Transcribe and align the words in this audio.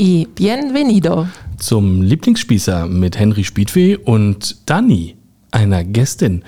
Y 0.00 0.26
bienvenido. 0.34 1.28
Zum 1.58 2.00
Lieblingsspießer 2.00 2.86
mit 2.86 3.18
Henry 3.18 3.44
Spiedweh 3.44 3.98
und 3.98 4.56
Dani, 4.64 5.14
einer 5.50 5.84
Gästin. 5.84 6.42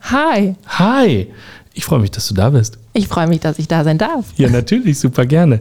Hi. 0.00 0.56
Hi, 0.66 1.28
ich 1.74 1.84
freue 1.84 2.00
mich, 2.00 2.10
dass 2.10 2.26
du 2.26 2.34
da 2.34 2.50
bist. 2.50 2.78
Ich 2.92 3.06
freue 3.06 3.28
mich, 3.28 3.38
dass 3.38 3.60
ich 3.60 3.68
da 3.68 3.84
sein 3.84 3.98
darf. 3.98 4.32
Ja, 4.36 4.50
natürlich, 4.50 4.98
super 4.98 5.26
gerne. 5.26 5.60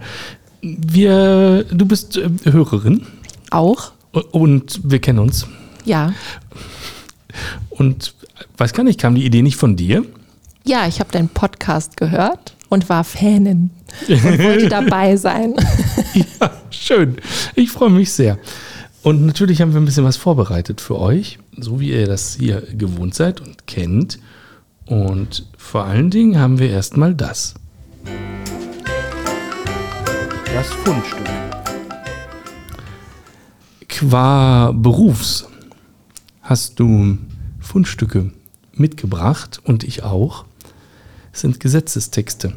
Wir, 0.63 1.63
du 1.65 1.85
bist 1.85 2.17
äh, 2.17 2.27
Hörerin. 2.45 3.05
Auch? 3.51 3.91
Und 4.31 4.81
wir 4.83 4.97
kennen 4.97 5.19
uns. 5.19 5.45
Ja. 5.85 6.13
Und 7.69 8.15
weiß 8.57 8.73
gar 8.73 8.83
nicht, 8.83 8.99
kam 8.99 9.13
die 9.13 9.27
Idee 9.27 9.43
nicht 9.43 9.57
von 9.57 9.75
dir? 9.75 10.03
Ja, 10.63 10.87
ich 10.87 10.99
habe 10.99 11.11
deinen 11.11 11.29
Podcast 11.29 11.97
gehört 11.97 12.55
und 12.69 12.89
war 12.89 13.03
Fanin 13.03 13.69
und 14.07 14.39
wollte 14.39 14.69
dabei 14.69 15.17
sein. 15.17 15.53
ja, 16.13 16.51
schön. 16.69 17.17
Ich 17.55 17.71
freue 17.71 17.89
mich 17.89 18.11
sehr. 18.11 18.37
Und 19.03 19.25
natürlich 19.25 19.61
haben 19.61 19.73
wir 19.73 19.81
ein 19.81 19.85
bisschen 19.85 20.03
was 20.03 20.17
vorbereitet 20.17 20.81
für 20.81 20.99
euch, 20.99 21.39
so 21.57 21.79
wie 21.79 21.91
ihr 21.91 22.05
das 22.05 22.35
hier 22.35 22.61
gewohnt 22.73 23.15
seid 23.15 23.41
und 23.41 23.65
kennt. 23.65 24.19
Und 24.85 25.47
vor 25.57 25.85
allen 25.85 26.09
Dingen 26.09 26.37
haben 26.37 26.59
wir 26.59 26.69
erstmal 26.69 27.15
das. 27.15 27.55
Das 30.45 30.67
Fundstück. 30.67 31.29
Qua 33.87 34.71
Berufs 34.71 35.47
hast 36.41 36.79
du 36.79 37.17
Fundstücke 37.59 38.31
mitgebracht 38.73 39.61
und 39.63 39.83
ich 39.83 40.03
auch. 40.03 40.45
Es 41.33 41.41
sind 41.41 41.59
Gesetzestexte. 41.59 42.53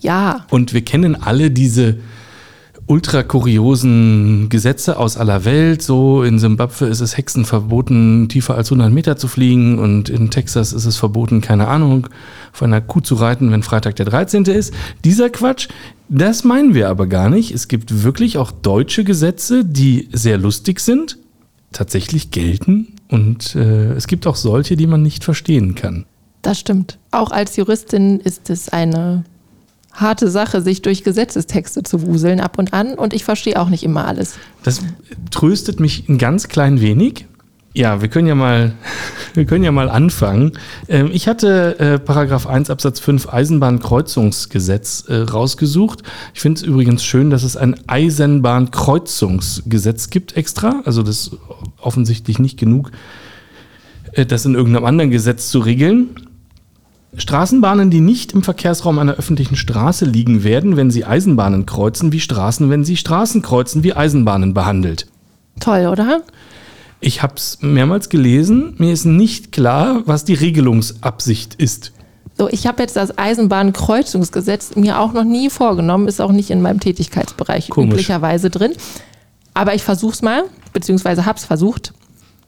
Ja. 0.00 0.46
Und 0.50 0.74
wir 0.74 0.84
kennen 0.84 1.14
alle 1.14 1.50
diese 1.50 1.98
ultra 2.86 3.22
kuriosen 3.22 4.48
Gesetze 4.48 4.98
aus 4.98 5.16
aller 5.16 5.44
Welt. 5.44 5.82
So 5.82 6.22
in 6.22 6.38
Simbabwe 6.38 6.86
ist 6.86 7.00
es 7.00 7.16
Hexen 7.16 7.44
verboten, 7.44 8.28
tiefer 8.28 8.56
als 8.56 8.70
100 8.70 8.92
Meter 8.92 9.16
zu 9.16 9.28
fliegen 9.28 9.78
und 9.78 10.08
in 10.08 10.30
Texas 10.30 10.72
ist 10.72 10.84
es 10.84 10.96
verboten, 10.96 11.40
keine 11.40 11.68
Ahnung, 11.68 12.08
auf 12.52 12.62
einer 12.62 12.80
Kuh 12.80 13.00
zu 13.00 13.14
reiten, 13.14 13.50
wenn 13.50 13.62
Freitag 13.62 13.96
der 13.96 14.06
13. 14.06 14.44
ist. 14.44 14.74
Dieser 15.04 15.30
Quatsch, 15.30 15.68
das 16.08 16.44
meinen 16.44 16.74
wir 16.74 16.88
aber 16.88 17.06
gar 17.06 17.30
nicht. 17.30 17.52
Es 17.52 17.68
gibt 17.68 18.02
wirklich 18.02 18.38
auch 18.38 18.50
deutsche 18.50 19.04
Gesetze, 19.04 19.64
die 19.64 20.08
sehr 20.12 20.38
lustig 20.38 20.80
sind, 20.80 21.18
tatsächlich 21.72 22.30
gelten 22.30 22.88
und 23.08 23.54
äh, 23.54 23.92
es 23.92 24.06
gibt 24.06 24.26
auch 24.26 24.36
solche, 24.36 24.76
die 24.76 24.86
man 24.86 25.02
nicht 25.02 25.24
verstehen 25.24 25.74
kann. 25.74 26.04
Das 26.42 26.60
stimmt. 26.60 26.98
Auch 27.10 27.30
als 27.30 27.56
Juristin 27.56 28.20
ist 28.20 28.50
es 28.50 28.68
eine 28.68 29.24
harte 29.94 30.28
Sache, 30.28 30.60
sich 30.60 30.82
durch 30.82 31.04
Gesetzestexte 31.04 31.82
zu 31.82 32.02
wuseln 32.02 32.40
ab 32.40 32.58
und 32.58 32.72
an 32.72 32.94
und 32.94 33.14
ich 33.14 33.24
verstehe 33.24 33.60
auch 33.60 33.68
nicht 33.68 33.84
immer 33.84 34.06
alles. 34.06 34.34
Das 34.62 34.80
tröstet 35.30 35.80
mich 35.80 36.08
ein 36.08 36.18
ganz 36.18 36.48
klein 36.48 36.80
wenig. 36.80 37.26
Ja, 37.76 38.00
wir 38.00 38.08
können 38.08 38.28
ja 38.28 38.36
mal, 38.36 38.74
wir 39.34 39.46
können 39.46 39.64
ja 39.64 39.72
mal 39.72 39.90
anfangen. 39.90 40.52
Ähm, 40.88 41.10
ich 41.12 41.26
hatte 41.26 41.76
äh, 41.80 41.98
Paragraph 41.98 42.46
1 42.46 42.70
Absatz 42.70 43.00
5 43.00 43.32
Eisenbahnkreuzungsgesetz 43.32 45.06
äh, 45.08 45.16
rausgesucht. 45.16 46.04
Ich 46.34 46.40
finde 46.40 46.60
es 46.60 46.66
übrigens 46.66 47.04
schön, 47.04 47.30
dass 47.30 47.42
es 47.42 47.56
ein 47.56 47.74
Eisenbahnkreuzungsgesetz 47.88 50.10
gibt 50.10 50.36
extra. 50.36 50.82
Also 50.84 51.02
das 51.02 51.26
ist 51.26 51.36
offensichtlich 51.80 52.38
nicht 52.38 52.60
genug, 52.60 52.92
äh, 54.12 54.24
das 54.24 54.46
in 54.46 54.54
irgendeinem 54.54 54.84
anderen 54.84 55.10
Gesetz 55.10 55.50
zu 55.50 55.58
regeln. 55.58 56.10
Straßenbahnen, 57.16 57.90
die 57.90 58.00
nicht 58.00 58.32
im 58.32 58.42
Verkehrsraum 58.42 58.98
einer 58.98 59.14
öffentlichen 59.14 59.56
Straße 59.56 60.04
liegen, 60.04 60.44
werden, 60.44 60.76
wenn 60.76 60.90
sie 60.90 61.04
Eisenbahnen 61.04 61.66
kreuzen, 61.66 62.12
wie 62.12 62.20
Straßen, 62.20 62.70
wenn 62.70 62.84
sie 62.84 62.96
Straßen 62.96 63.42
kreuzen, 63.42 63.82
wie 63.84 63.94
Eisenbahnen 63.94 64.54
behandelt. 64.54 65.06
Toll, 65.60 65.86
oder? 65.86 66.22
Ich 67.00 67.22
habe 67.22 67.34
es 67.36 67.58
mehrmals 67.60 68.08
gelesen. 68.08 68.74
Mir 68.78 68.92
ist 68.92 69.04
nicht 69.04 69.52
klar, 69.52 70.02
was 70.06 70.24
die 70.24 70.34
Regelungsabsicht 70.34 71.54
ist. 71.54 71.92
So, 72.36 72.48
ich 72.48 72.66
habe 72.66 72.82
jetzt 72.82 72.96
das 72.96 73.16
Eisenbahnkreuzungsgesetz 73.16 74.74
mir 74.74 74.98
auch 74.98 75.12
noch 75.12 75.24
nie 75.24 75.50
vorgenommen, 75.50 76.08
ist 76.08 76.20
auch 76.20 76.32
nicht 76.32 76.50
in 76.50 76.62
meinem 76.62 76.80
Tätigkeitsbereich 76.80 77.68
Komisch. 77.68 77.92
üblicherweise 77.92 78.50
drin. 78.50 78.72
Aber 79.52 79.74
ich 79.74 79.84
versuche 79.84 80.14
es 80.14 80.22
mal, 80.22 80.44
beziehungsweise 80.72 81.26
habe 81.26 81.38
es 81.38 81.44
versucht. 81.44 81.92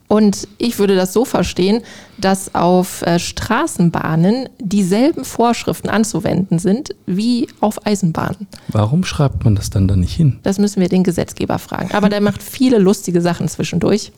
Und 0.09 0.47
ich 0.59 0.79
würde 0.79 0.95
das 0.95 1.13
so 1.13 1.25
verstehen, 1.25 1.83
dass 2.19 2.55
auf 2.55 3.03
äh, 3.03 3.19
Straßenbahnen 3.19 4.49
dieselben 4.61 5.25
Vorschriften 5.25 5.89
anzuwenden 5.89 6.59
sind 6.61 6.95
wie 7.07 7.49
auf 7.61 7.85
Eisenbahnen. 7.87 8.47
Warum 8.69 9.05
schreibt 9.05 9.45
man 9.45 9.57
das 9.57 9.71
dann 9.71 9.89
da 9.89 9.97
nicht 9.97 10.15
hin? 10.15 10.39
Das 10.45 10.59
müssen 10.59 10.81
wir 10.81 10.89
den 10.89 11.03
Gesetzgeber 11.03 11.59
fragen. 11.59 11.91
Aber 11.93 12.09
der 12.09 12.21
macht 12.21 12.43
viele 12.43 12.79
lustige 12.79 13.21
Sachen 13.21 13.49
zwischendurch. 13.49 14.13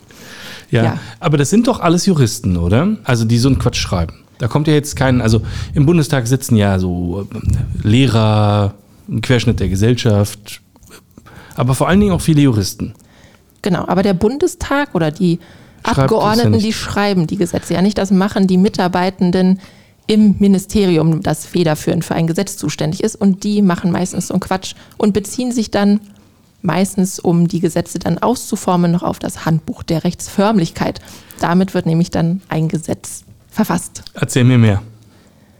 Ja, 0.71 0.85
Ja. 0.85 0.99
aber 1.21 1.39
das 1.39 1.49
sind 1.51 1.67
doch 1.67 1.81
alles 1.81 2.05
Juristen, 2.05 2.57
oder? 2.59 2.97
Also 3.05 3.25
die 3.25 3.39
so 3.39 3.49
einen 3.49 3.59
Quatsch 3.59 3.79
schreiben. 3.81 4.15
Da 4.39 4.47
kommt 4.47 4.69
ja 4.69 4.75
jetzt 4.75 4.95
kein, 4.95 5.21
also 5.23 5.41
im 5.75 5.87
Bundestag 5.87 6.27
sitzen 6.27 6.57
ja 6.57 6.79
so 6.79 7.27
äh, 7.33 7.87
Lehrer, 7.89 8.75
ein 9.09 9.23
Querschnitt 9.23 9.59
der 9.59 9.69
Gesellschaft, 9.69 10.61
aber 11.57 11.75
vor 11.75 11.89
allen 11.89 11.99
Dingen 11.99 12.13
auch 12.13 12.21
viele 12.21 12.43
Juristen. 12.43 12.95
Genau, 13.63 13.85
aber 13.89 14.03
der 14.03 14.15
Bundestag 14.15 14.95
oder 14.95 15.11
die 15.11 15.41
Ja 15.87 15.93
Abgeordneten, 15.93 16.53
nicht. 16.53 16.67
die 16.67 16.73
schreiben 16.73 17.27
die 17.27 17.37
Gesetze 17.37 17.75
ja 17.75 17.83
nicht. 17.83 17.99
Das 17.99 18.11
machen 18.11 18.47
die 18.47 18.59
Mitarbeitenden 18.59 19.61
im 20.07 20.37
Ministerium, 20.39 21.23
das 21.23 21.47
federführend 21.47 22.05
für 22.05 22.15
ein 22.15 22.27
Gesetz 22.27 22.57
zuständig 22.57 23.03
ist. 23.03 23.15
Und 23.15 23.45
die 23.45 23.63
machen 23.63 23.91
meistens 23.91 24.29
so 24.29 24.35
einen 24.35 24.41
Quatsch 24.41 24.75
und 24.97 25.13
beziehen 25.13 25.53
sich 25.53 25.71
dann 25.71 26.01
meistens, 26.63 27.21
um 27.21 27.47
die 27.47 27.61
Gesetze 27.61 27.99
dann 27.99 28.19
auszuformen, 28.19 28.91
noch 28.91 29.03
auf 29.03 29.19
das 29.19 29.45
Handbuch 29.45 29.83
der 29.83 30.05
Rechtsförmlichkeit. 30.05 31.01
Damit 31.41 31.75
wird 31.75 31.87
nämlich 31.87 32.11
dann 32.11 32.43
ein 32.49 32.69
Gesetz 32.69 33.25
verfasst. 33.51 34.03
Erzähl 34.15 34.45
mir 34.45 34.59
mehr. 34.59 34.83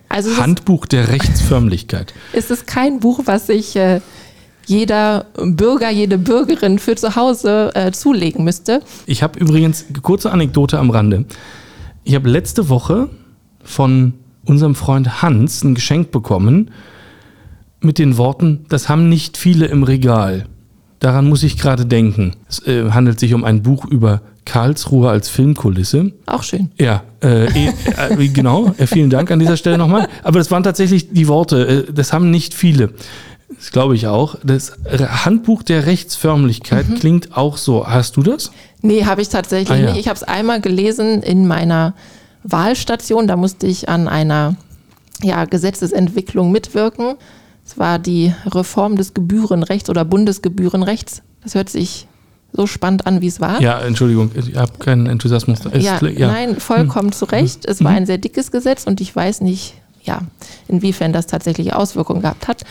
Also 0.09 0.37
Handbuch 0.39 0.87
der 0.87 1.09
Rechtsförmlichkeit. 1.09 2.15
ist 2.33 2.51
es 2.51 2.67
kein 2.67 3.01
Buch, 3.01 3.21
was 3.27 3.47
sich 3.47 3.77
äh, 3.77 4.01
jeder 4.69 5.27
Bürger, 5.35 5.91
jede 5.91 6.19
Bürgerin 6.19 6.79
für 6.79 6.95
zu 6.95 7.17
Hause 7.17 7.71
äh, 7.75 7.91
zulegen 7.93 8.45
müsste. 8.45 8.83
Ich 9.07 9.23
habe 9.23 9.39
übrigens, 9.39 9.87
kurze 10.03 10.31
Anekdote 10.31 10.79
am 10.79 10.91
Rande. 10.91 11.25
Ich 12.05 12.15
habe 12.15 12.29
letzte 12.29 12.69
Woche 12.69 13.09
von 13.63 14.15
unserem 14.45 14.75
Freund 14.75 15.23
Hans 15.23 15.65
ein 15.65 15.75
Geschenk 15.75 16.11
bekommen 16.11 16.71
mit 17.81 17.99
den 17.99 18.17
Worten, 18.17 18.67
das 18.69 18.89
haben 18.89 19.09
nicht 19.09 19.37
viele 19.37 19.67
im 19.67 19.83
Regal. 19.83 20.47
Daran 21.01 21.29
muss 21.29 21.45
ich 21.45 21.59
gerade 21.59 21.87
denken. 21.87 22.33
Es 22.49 22.67
äh, 22.67 22.91
handelt 22.91 23.21
sich 23.21 23.35
um 23.35 23.45
ein 23.45 23.63
Buch 23.63 23.85
über 23.85 24.21
Karlsruhe 24.45 25.09
als 25.09 25.29
Filmkulisse. 25.29 26.13
Auch 26.27 26.43
schön. 26.43 26.71
Ja, 26.79 27.05
äh, 27.23 27.47
eh, 27.47 27.73
äh, 28.09 28.29
genau. 28.33 28.75
Äh, 28.79 28.87
vielen 28.87 29.11
Dank 29.11 29.31
an 29.31 29.39
dieser 29.39 29.57
Stelle 29.57 29.79
nochmal. 29.79 30.09
Aber 30.25 30.39
das 30.39 30.51
waren 30.51 30.65
tatsächlich 30.65 31.11
die 31.13 31.29
Worte. 31.29 31.87
Äh, 31.89 31.93
das 31.93 32.13
haben 32.13 32.31
nicht 32.31 32.55
viele. 32.55 32.91
Das 33.59 33.73
glaube 33.73 33.97
ich 33.97 34.07
auch. 34.07 34.37
Das 34.45 34.73
Handbuch 34.87 35.63
der 35.63 35.87
Rechtsförmlichkeit 35.87 36.87
klingt 37.01 37.37
auch 37.37 37.57
so. 37.57 37.87
Hast 37.87 38.17
du 38.17 38.23
das? 38.23 38.53
Nee, 38.83 39.05
habe 39.05 39.21
ich 39.21 39.29
tatsächlich 39.29 39.71
Ah, 39.71 39.77
ja. 39.81 39.91
nicht. 39.91 40.01
Ich 40.01 40.09
habe 40.09 40.17
es 40.17 40.23
einmal 40.23 40.61
gelesen 40.61 41.23
in 41.23 41.47
meiner 41.47 41.95
Wahlstation. 42.45 43.27
Da 43.27 43.37
musste 43.37 43.67
ich 43.67 43.89
an 43.89 44.07
einer 44.07 44.57
ja, 45.23 45.45
Gesetzesentwicklung 45.45 46.53
mitwirken. 46.53 47.17
Es 47.67 47.77
war 47.79 47.99
die 47.99 48.33
Reform 48.47 48.97
des 48.97 49.13
Gebührenrechts 49.13 49.91
oder 49.91 50.05
Bundesgebührenrechts. 50.05 51.23
Das 51.43 51.55
hört 51.55 51.69
sich 51.69 52.07
so 52.53 52.67
spannend 52.67 53.07
an, 53.07 53.21
wie 53.21 53.27
es 53.27 53.41
war. 53.41 53.61
Ja, 53.61 53.81
Entschuldigung, 53.81 54.31
ich 54.35 54.57
habe 54.57 54.79
keinen 54.79 55.07
Enthusiasmus. 55.07 55.61
Ja, 55.75 56.01
ja. 56.03 56.29
nein, 56.29 56.59
vollkommen 56.61 57.13
zu 57.13 57.27
Recht. 57.27 57.67
Es 57.67 57.85
war 57.85 57.91
ein 57.91 58.07
sehr 58.07 58.19
dickes 58.19 58.51
Gesetz 58.51 58.85
und 58.85 59.01
ich 59.01 59.15
weiß 59.15 59.43
nicht, 59.43 59.75
ja, 60.03 60.23
inwiefern 60.67 61.13
das 61.13 61.27
tatsächlich 61.27 61.75
Auswirkungen 61.75 62.23
gehabt 62.23 62.49
hat. 62.49 62.65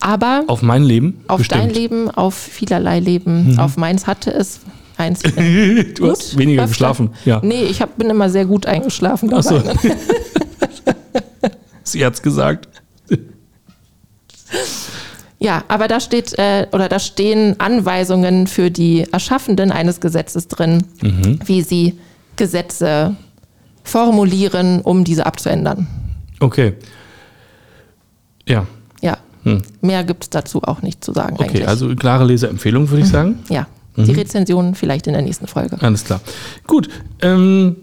Aber 0.00 0.44
Auf 0.46 0.62
mein 0.62 0.82
Leben? 0.84 1.24
auf 1.26 1.38
bestimmt. 1.38 1.60
dein 1.62 1.70
Leben, 1.70 2.10
auf 2.10 2.34
vielerlei 2.34 3.00
Leben, 3.00 3.58
auf 3.58 3.76
meins 3.76 4.06
hatte 4.06 4.30
es 4.32 4.60
eins. 4.96 5.20
du 5.96 6.10
hast 6.10 6.38
weniger 6.38 6.62
öfter. 6.62 6.68
geschlafen. 6.72 7.10
Ja. 7.24 7.40
Nee, 7.42 7.64
ich 7.64 7.82
hab, 7.82 7.96
bin 7.98 8.08
immer 8.08 8.30
sehr 8.30 8.46
gut 8.46 8.66
eingeschlafen. 8.66 9.30
Ach 9.34 9.42
so. 9.42 9.58
dabei. 9.58 9.74
Sie 11.82 12.04
hat's 12.04 12.22
gesagt. 12.22 12.68
Ja, 15.40 15.62
aber 15.68 15.86
da 15.86 16.00
steht 16.00 16.36
äh, 16.36 16.66
oder 16.72 16.88
da 16.88 16.98
stehen 16.98 17.60
Anweisungen 17.60 18.48
für 18.48 18.72
die 18.72 19.06
Erschaffenden 19.12 19.70
eines 19.70 20.00
Gesetzes 20.00 20.48
drin, 20.48 20.82
Mhm. 21.00 21.38
wie 21.44 21.62
sie 21.62 21.96
Gesetze 22.34 23.14
formulieren, 23.84 24.80
um 24.80 25.04
diese 25.04 25.26
abzuändern. 25.26 25.86
Okay. 26.40 26.74
Ja, 28.48 28.66
Hm. 29.48 29.62
mehr 29.80 30.04
gibt 30.04 30.24
es 30.24 30.30
dazu 30.30 30.62
auch 30.62 30.82
nicht 30.82 31.04
zu 31.04 31.12
sagen 31.12 31.34
okay. 31.34 31.44
eigentlich. 31.44 31.68
Also 31.68 31.94
klare 31.94 32.24
Leseempfehlung, 32.24 32.90
würde 32.90 33.02
ich 33.02 33.08
sagen. 33.08 33.40
ja, 33.48 33.66
Mhm. 33.98 34.04
die 34.04 34.12
Rezension 34.12 34.74
vielleicht 34.74 35.06
in 35.06 35.12
der 35.12 35.22
nächsten 35.22 35.46
Folge. 35.48 35.76
Alles 35.80 36.04
klar. 36.04 36.20
Gut. 36.66 36.88
Ähm, 37.20 37.76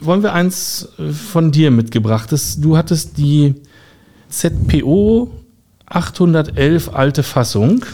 wollen 0.00 0.22
wir 0.22 0.32
eins 0.32 0.88
äh, 0.98 1.12
von 1.12 1.52
dir 1.52 1.70
mitgebrachtes? 1.70 2.60
Du 2.60 2.76
hattest 2.76 3.16
die 3.16 3.54
ZPO 4.28 5.30
811 5.86 6.90
alte 6.92 7.22
Fassung. 7.22 7.84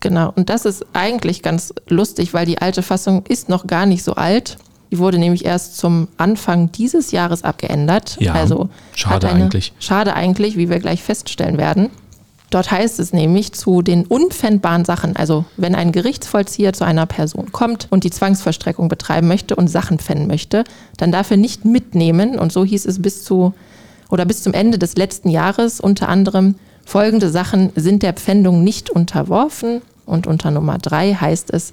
Genau, 0.00 0.32
und 0.34 0.50
das 0.50 0.64
ist 0.64 0.84
eigentlich 0.92 1.42
ganz 1.42 1.72
lustig, 1.88 2.34
weil 2.34 2.46
die 2.46 2.58
alte 2.58 2.82
Fassung 2.82 3.24
ist 3.28 3.48
noch 3.48 3.66
gar 3.66 3.86
nicht 3.86 4.02
so 4.02 4.14
alt. 4.14 4.58
Die 4.90 4.98
wurde 4.98 5.18
nämlich 5.18 5.44
erst 5.44 5.78
zum 5.78 6.08
Anfang 6.16 6.70
dieses 6.72 7.10
Jahres 7.10 7.42
abgeändert. 7.42 8.16
Ja, 8.20 8.34
also 8.34 8.68
schade 8.94 9.28
eine, 9.28 9.44
eigentlich. 9.44 9.72
Schade 9.78 10.14
eigentlich, 10.14 10.56
wie 10.56 10.68
wir 10.70 10.78
gleich 10.78 11.02
feststellen 11.02 11.58
werden. 11.58 11.90
Dort 12.50 12.70
heißt 12.70 13.00
es 13.00 13.12
nämlich 13.12 13.52
zu 13.52 13.82
den 13.82 14.06
unpfändbaren 14.06 14.84
Sachen, 14.84 15.16
also 15.16 15.44
wenn 15.56 15.74
ein 15.74 15.90
Gerichtsvollzieher 15.90 16.72
zu 16.72 16.84
einer 16.84 17.06
Person 17.06 17.50
kommt 17.50 17.88
und 17.90 18.04
die 18.04 18.10
Zwangsverstreckung 18.10 18.88
betreiben 18.88 19.26
möchte 19.26 19.56
und 19.56 19.68
Sachen 19.68 19.98
pfänden 19.98 20.28
möchte, 20.28 20.62
dann 20.96 21.10
darf 21.10 21.30
er 21.30 21.38
nicht 21.38 21.64
mitnehmen, 21.64 22.38
und 22.38 22.52
so 22.52 22.64
hieß 22.64 22.86
es 22.86 23.02
bis 23.02 23.24
zu 23.24 23.52
oder 24.08 24.24
bis 24.24 24.42
zum 24.42 24.54
Ende 24.54 24.78
des 24.78 24.96
letzten 24.96 25.28
Jahres 25.28 25.80
unter 25.80 26.08
anderem, 26.08 26.54
folgende 26.84 27.30
Sachen 27.30 27.72
sind 27.74 28.02
der 28.02 28.12
Pfändung 28.12 28.62
nicht 28.62 28.90
unterworfen. 28.90 29.82
Und 30.06 30.28
unter 30.28 30.52
Nummer 30.52 30.78
drei 30.78 31.14
heißt 31.14 31.52
es, 31.52 31.72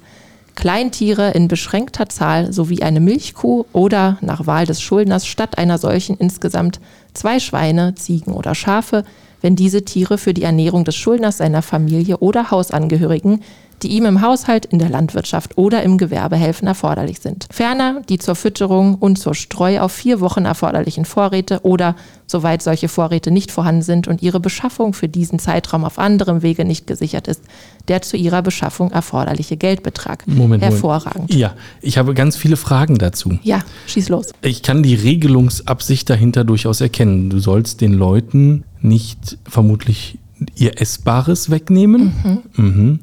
Kleintiere 0.56 1.32
in 1.32 1.48
beschränkter 1.48 2.10
Zahl 2.10 2.54
sowie 2.54 2.84
eine 2.84 3.00
Milchkuh 3.00 3.66
oder 3.74 4.18
nach 4.22 4.46
Wahl 4.46 4.66
des 4.66 4.82
Schuldners 4.82 5.26
statt 5.26 5.58
einer 5.58 5.80
solchen 5.80 6.16
insgesamt 6.18 6.80
zwei 7.14 7.40
Schweine, 7.40 7.96
Ziegen 7.96 8.34
oder 8.34 8.54
Schafe, 8.54 9.04
wenn 9.44 9.56
diese 9.56 9.84
Tiere 9.84 10.18
für 10.18 10.34
die 10.34 10.44
Ernährung 10.44 10.86
des 10.86 10.96
Schuldners, 10.96 11.38
seiner 11.38 11.62
Familie 11.62 12.18
oder 12.18 12.50
Hausangehörigen, 12.50 13.42
die 13.84 13.90
ihm 13.90 14.06
im 14.06 14.22
Haushalt, 14.22 14.66
in 14.66 14.80
der 14.80 14.90
Landwirtschaft 14.90 15.58
oder 15.58 15.84
im 15.84 15.98
Gewerbe 15.98 16.38
helfen, 16.38 16.68
erforderlich 16.68 17.20
sind. 17.20 17.48
Ferner 17.52 18.02
die 18.08 18.18
zur 18.18 18.36
Fütterung 18.36 18.96
und 18.96 19.18
zur 19.18 19.36
Streu 19.36 19.82
auf 19.82 19.92
vier 19.92 20.22
Wochen 20.22 20.46
erforderlichen 20.46 21.04
Vorräte 21.04 21.60
oder, 21.64 21.96
soweit 22.26 22.62
solche 22.62 22.88
Vorräte 22.88 23.32
nicht 23.32 23.52
vorhanden 23.52 23.82
sind 23.82 24.08
und 24.08 24.22
ihre 24.22 24.40
Beschaffung 24.40 24.94
für 24.94 25.10
diesen 25.10 25.38
Zeitraum 25.40 25.84
auf 25.84 26.00
anderem 26.00 26.42
Wege 26.42 26.64
nicht 26.64 26.88
gesichert 26.88 27.28
ist, 27.28 27.42
der 27.90 28.02
zu 28.02 28.16
ihrer 28.16 28.42
Beschaffung 28.42 28.92
erforderliche 28.92 29.58
Geldbetrag. 29.58 30.26
Moment, 30.28 30.64
Hervorragend. 30.64 31.16
Moment. 31.16 31.34
Ja, 31.34 31.54
ich 31.82 31.98
habe 31.98 32.14
ganz 32.14 32.38
viele 32.38 32.56
Fragen 32.56 32.98
dazu. 32.98 33.38
Ja, 33.44 33.60
schieß 33.88 34.08
los. 34.08 34.32
Ich 34.42 34.64
kann 34.64 34.84
die 34.84 34.96
Regelungsabsicht 34.96 36.10
dahinter 36.10 36.46
durchaus 36.46 36.80
erkennen. 36.80 37.30
Du 37.30 37.40
sollst 37.40 37.82
den 37.82 37.94
Leuten 37.94 38.64
nicht 38.84 39.38
vermutlich 39.46 40.20
ihr 40.56 40.82
Essbares 40.82 41.50
wegnehmen. 41.50 42.44
Mhm. 42.56 43.00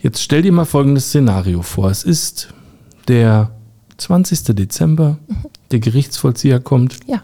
Jetzt 0.00 0.22
stell 0.22 0.42
dir 0.42 0.52
mal 0.52 0.64
folgendes 0.64 1.08
Szenario 1.08 1.62
vor. 1.62 1.90
Es 1.90 2.04
ist 2.04 2.54
der 3.08 3.50
20. 3.96 4.54
Dezember, 4.54 5.18
der 5.70 5.80
Gerichtsvollzieher 5.80 6.60
kommt. 6.60 7.00
Ja. 7.06 7.22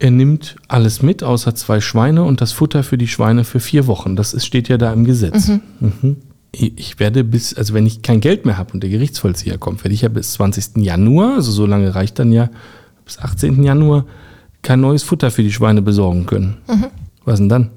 Er 0.00 0.10
nimmt 0.10 0.56
alles 0.68 1.02
mit, 1.02 1.22
außer 1.22 1.54
zwei 1.54 1.80
Schweine 1.80 2.24
und 2.24 2.40
das 2.40 2.52
Futter 2.52 2.82
für 2.82 2.98
die 2.98 3.08
Schweine 3.08 3.44
für 3.44 3.60
vier 3.60 3.86
Wochen. 3.86 4.16
Das 4.16 4.32
ist, 4.32 4.46
steht 4.46 4.68
ja 4.68 4.78
da 4.78 4.92
im 4.92 5.04
Gesetz. 5.04 5.48
Mhm. 5.80 6.16
Ich 6.52 6.98
werde 6.98 7.24
bis, 7.24 7.54
also 7.54 7.74
wenn 7.74 7.86
ich 7.86 8.02
kein 8.02 8.20
Geld 8.20 8.46
mehr 8.46 8.58
habe 8.58 8.72
und 8.72 8.82
der 8.82 8.90
Gerichtsvollzieher 8.90 9.58
kommt, 9.58 9.84
werde 9.84 9.94
ich 9.94 10.02
ja 10.02 10.08
bis 10.08 10.32
20. 10.32 10.78
Januar, 10.78 11.34
also 11.34 11.52
so 11.52 11.66
lange 11.66 11.94
reicht 11.94 12.18
dann 12.18 12.32
ja 12.32 12.48
bis 13.04 13.18
18. 13.18 13.62
Januar, 13.62 14.06
kein 14.62 14.80
neues 14.80 15.02
Futter 15.02 15.30
für 15.30 15.42
die 15.42 15.52
Schweine 15.52 15.82
besorgen 15.82 16.26
können. 16.26 16.56
Was 17.28 17.40
denn 17.40 17.50
dann? 17.50 17.70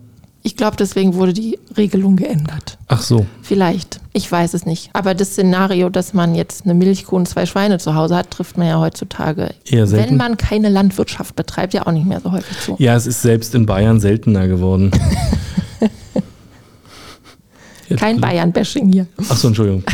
Ich 0.43 0.55
glaube, 0.55 0.77
deswegen 0.77 1.13
wurde 1.13 1.33
die 1.33 1.59
Regelung 1.75 2.15
geändert. 2.15 2.77
Ach 2.87 3.01
so. 3.01 3.25
Vielleicht. 3.41 3.99
Ich 4.13 4.31
weiß 4.31 4.53
es 4.53 4.65
nicht. 4.65 4.89
Aber 4.93 5.13
das 5.13 5.31
Szenario, 5.31 5.89
dass 5.89 6.13
man 6.13 6.35
jetzt 6.35 6.63
eine 6.63 6.73
Milchkuh 6.73 7.17
und 7.17 7.27
zwei 7.27 7.45
Schweine 7.45 7.77
zu 7.77 7.93
Hause 7.93 8.15
hat, 8.15 8.31
trifft 8.31 8.57
man 8.57 8.67
ja 8.67 8.79
heutzutage. 8.79 9.53
Eher 9.65 9.87
selten. 9.87 10.11
Wenn 10.11 10.17
man 10.17 10.37
keine 10.37 10.69
Landwirtschaft 10.69 11.35
betreibt, 11.35 11.73
ja 11.73 11.85
auch 11.85 11.91
nicht 11.91 12.07
mehr 12.07 12.21
so 12.21 12.31
häufig 12.31 12.57
zu. 12.61 12.77
Ja, 12.79 12.95
es 12.95 13.05
ist 13.05 13.21
selbst 13.21 13.53
in 13.53 13.65
Bayern 13.65 13.99
seltener 13.99 14.47
geworden. 14.47 14.89
Kein 17.97 18.21
Bayern-Bashing 18.21 18.89
hier. 18.89 19.07
Ach 19.27 19.35
so, 19.35 19.49
Entschuldigung. 19.49 19.83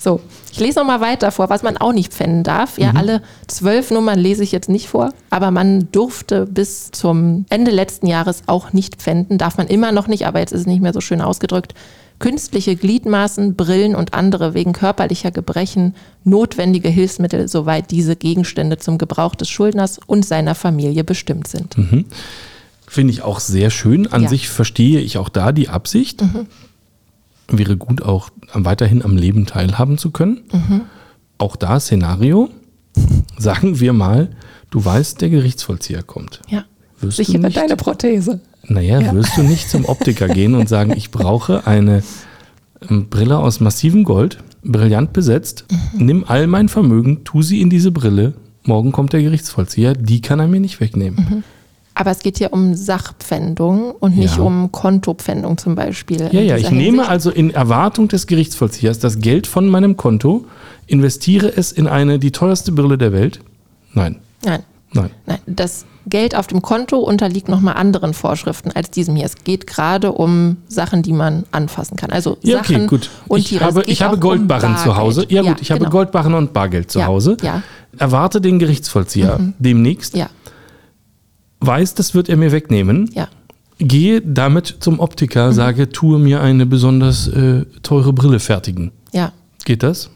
So, 0.00 0.20
ich 0.58 0.66
lese 0.66 0.80
noch 0.80 0.86
mal 0.86 1.00
weiter 1.00 1.30
vor, 1.30 1.48
was 1.50 1.62
man 1.62 1.76
auch 1.76 1.92
nicht 1.92 2.12
pfänden 2.12 2.42
darf. 2.42 2.78
Ja, 2.78 2.92
alle 2.96 3.22
zwölf 3.46 3.90
Nummern 3.90 4.18
lese 4.18 4.42
ich 4.42 4.52
jetzt 4.52 4.68
nicht 4.68 4.88
vor, 4.88 5.12
aber 5.30 5.50
man 5.50 5.88
durfte 5.92 6.46
bis 6.46 6.90
zum 6.90 7.46
Ende 7.48 7.70
letzten 7.70 8.06
Jahres 8.06 8.42
auch 8.46 8.72
nicht 8.72 8.96
pfänden. 8.96 9.38
Darf 9.38 9.56
man 9.56 9.68
immer 9.68 9.92
noch 9.92 10.08
nicht, 10.08 10.26
aber 10.26 10.40
jetzt 10.40 10.52
ist 10.52 10.62
es 10.62 10.66
nicht 10.66 10.82
mehr 10.82 10.92
so 10.92 11.00
schön 11.00 11.20
ausgedrückt. 11.20 11.74
Künstliche 12.18 12.74
Gliedmaßen, 12.74 13.54
Brillen 13.54 13.94
und 13.94 14.12
andere 14.14 14.52
wegen 14.52 14.72
körperlicher 14.72 15.30
Gebrechen 15.30 15.94
notwendige 16.24 16.88
Hilfsmittel, 16.88 17.46
soweit 17.46 17.92
diese 17.92 18.16
Gegenstände 18.16 18.78
zum 18.78 18.98
Gebrauch 18.98 19.36
des 19.36 19.48
Schuldners 19.48 20.00
und 20.04 20.24
seiner 20.24 20.56
Familie 20.56 21.04
bestimmt 21.04 21.46
sind. 21.46 21.76
Finde 22.88 23.12
ich 23.12 23.22
auch 23.22 23.38
sehr 23.38 23.70
schön. 23.70 24.08
An 24.10 24.22
Ja. 24.24 24.28
sich 24.28 24.48
verstehe 24.48 24.98
ich 24.98 25.16
auch 25.18 25.28
da 25.28 25.52
die 25.52 25.68
Absicht. 25.68 26.24
Wäre 27.50 27.76
gut, 27.76 28.02
auch 28.02 28.30
weiterhin 28.52 29.02
am 29.02 29.16
Leben 29.16 29.46
teilhaben 29.46 29.96
zu 29.98 30.10
können. 30.10 30.40
Auch 31.38 31.56
da 31.56 31.80
Szenario. 31.80 32.50
Sagen 33.38 33.80
wir 33.80 33.92
mal, 33.92 34.30
du 34.70 34.84
weißt, 34.84 35.20
der 35.20 35.30
Gerichtsvollzieher 35.30 36.02
kommt. 36.02 36.40
Ja. 36.48 36.64
Wirst 37.00 37.18
du 37.18 37.24
Sichere 37.24 37.42
nicht- 37.46 37.56
deine 37.56 37.76
Prothese. 37.76 38.40
Naja, 38.64 39.00
Ja. 39.00 39.14
wirst 39.14 39.36
du 39.38 39.42
nicht 39.42 39.70
zum 39.70 39.84
Optiker 39.86 40.28
gehen 40.28 40.54
und 40.54 40.68
sagen, 40.68 40.92
ich 40.96 41.10
brauche 41.10 41.66
eine 41.66 42.02
ähm, 42.88 43.08
Brille 43.08 43.38
aus 43.38 43.60
massivem 43.60 44.04
Gold, 44.04 44.38
brillant 44.62 45.12
besetzt, 45.12 45.64
Mhm. 45.94 46.06
nimm 46.06 46.24
all 46.26 46.46
mein 46.48 46.68
Vermögen, 46.68 47.22
tu 47.24 47.40
sie 47.42 47.60
in 47.60 47.70
diese 47.70 47.92
Brille, 47.92 48.34
morgen 48.64 48.92
kommt 48.92 49.12
der 49.14 49.22
Gerichtsvollzieher, 49.22 49.94
die 49.94 50.20
kann 50.20 50.38
er 50.40 50.48
mir 50.48 50.60
nicht 50.60 50.80
wegnehmen. 50.80 51.44
Aber 52.00 52.12
es 52.12 52.20
geht 52.20 52.38
hier 52.38 52.52
um 52.52 52.74
Sachpfändung 52.74 53.90
und 53.90 54.16
nicht 54.16 54.36
Ja. 54.36 54.42
um 54.44 54.70
Kontopfändung 54.70 55.58
zum 55.58 55.74
Beispiel. 55.74 56.28
Ja, 56.30 56.40
ja, 56.40 56.54
ich 56.56 56.62
dieser 56.62 56.74
nehme 56.76 56.84
Hinsicht. 56.98 57.10
also 57.10 57.30
in 57.30 57.50
Erwartung 57.50 58.06
des 58.06 58.28
Gerichtsvollziehers 58.28 59.00
das 59.00 59.18
Geld 59.18 59.48
von 59.48 59.68
meinem 59.68 59.96
Konto, 59.96 60.44
investiere 60.86 61.48
es 61.56 61.72
in 61.72 61.88
eine, 61.88 62.20
die 62.20 62.30
teuerste 62.30 62.70
Brille 62.70 62.98
der 62.98 63.12
Welt. 63.12 63.40
Nein, 63.94 64.16
Nein, 64.44 64.62
nein. 64.92 65.10
nein. 65.26 65.38
Das 65.46 65.86
Geld 66.06 66.36
auf 66.36 66.46
dem 66.46 66.62
Konto 66.62 66.98
unterliegt 66.98 67.48
nochmal 67.48 67.74
anderen 67.74 68.14
Vorschriften 68.14 68.70
als 68.70 68.90
diesem 68.90 69.16
hier. 69.16 69.26
Es 69.26 69.34
geht 69.42 69.66
gerade 69.66 70.12
um 70.12 70.56
Sachen, 70.68 71.02
die 71.02 71.12
man 71.12 71.44
anfassen 71.50 71.96
kann. 71.96 72.10
Also 72.10 72.38
Ja, 72.42 72.58
Sachen 72.58 72.76
okay, 72.76 72.86
gut. 72.86 73.10
und 73.26 73.40
ich 73.40 73.48
Tiere. 73.48 73.64
Es 73.64 73.74
habe, 73.74 73.82
ich 73.86 74.02
habe 74.02 74.12
auch 74.12 74.14
um 74.14 74.20
Goldbarren 74.20 74.76
zu. 74.78 74.96
Hause. 74.96 75.26
Ja, 75.28 75.42
gut, 75.42 75.60
ich 75.60 75.70
habe 75.72 75.80
genau. 75.80 75.90
Goldbarren 75.90 76.34
und 76.34 76.52
Bargeld 76.52 76.90
zu 76.92 77.00
Ja, 77.00 77.06
Hause. 77.06 77.36
ja. 77.42 77.62
Erwarte 77.98 78.40
den 78.40 78.58
Gerichtsvollzieher 78.60 79.40
demnächst. 79.58 80.16
Ja, 80.16 80.28
Weiß, 81.60 81.94
das 81.94 82.14
wird 82.14 82.28
er 82.28 82.36
mir 82.36 82.52
wegnehmen. 82.52 83.10
ja. 83.14 83.28
Gehe 83.80 84.20
damit 84.20 84.78
zum 84.80 84.94
Mhm. 84.94 85.00
Optiker, 85.00 85.52
sage, 85.52 85.88
tue 85.90 86.18
mir 86.18 86.40
eine 86.40 86.66
besonders 86.66 87.28
äh, 87.28 87.64
teure 87.84 88.12
Brille 88.12 88.40
fertigen. 88.40 88.90
Ja, 89.12 89.30
Geht 89.64 89.84
das? 89.84 90.10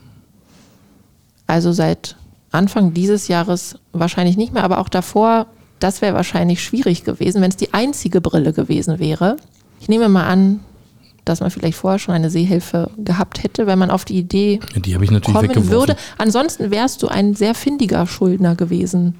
also 1.47 1.71
seit 1.73 2.17
Anfang 2.51 2.93
dieses 2.93 3.29
Jahres 3.29 3.77
wahrscheinlich 3.93 4.37
nicht 4.37 4.53
mehr, 4.53 4.65
aber 4.65 4.79
auch 4.79 4.89
davor, 4.89 5.47
das 5.79 6.03
wäre 6.03 6.15
wahrscheinlich 6.15 6.63
schwierig 6.63 7.05
gewesen, 7.05 7.41
wenn 7.41 7.51
es 7.51 7.57
die 7.57 7.73
einzige 7.73 8.21
Brille 8.21 8.53
gewesen 8.53 8.99
wäre. 8.99 9.37
Ich 9.81 9.89
nehme 9.89 10.09
mal 10.09 10.25
an, 10.27 10.61
dass 11.25 11.39
man 11.41 11.51
vielleicht 11.51 11.77
vorher 11.79 11.99
schon 12.01 12.15
eine 12.15 12.31
Sehhilfe 12.31 12.91
gehabt 12.99 13.45
hätte, 13.45 13.67
wenn 13.69 13.79
man 13.79 13.91
auf 13.91 14.05
die 14.05 14.19
Idee 14.19 14.59
die 14.75 14.95
habe 14.95 15.05
ich 15.05 15.11
natürlich 15.13 15.37
kommen 15.37 15.49
weggeworfen. 15.51 15.71
würde. 15.71 15.97
Ansonsten 16.19 16.71
wärst 16.73 17.01
du 17.03 17.09
ein 17.09 17.35
sehr 17.35 17.55
findiger 17.55 18.07
Schuldner 18.09 18.57
gewesen. 18.57 19.15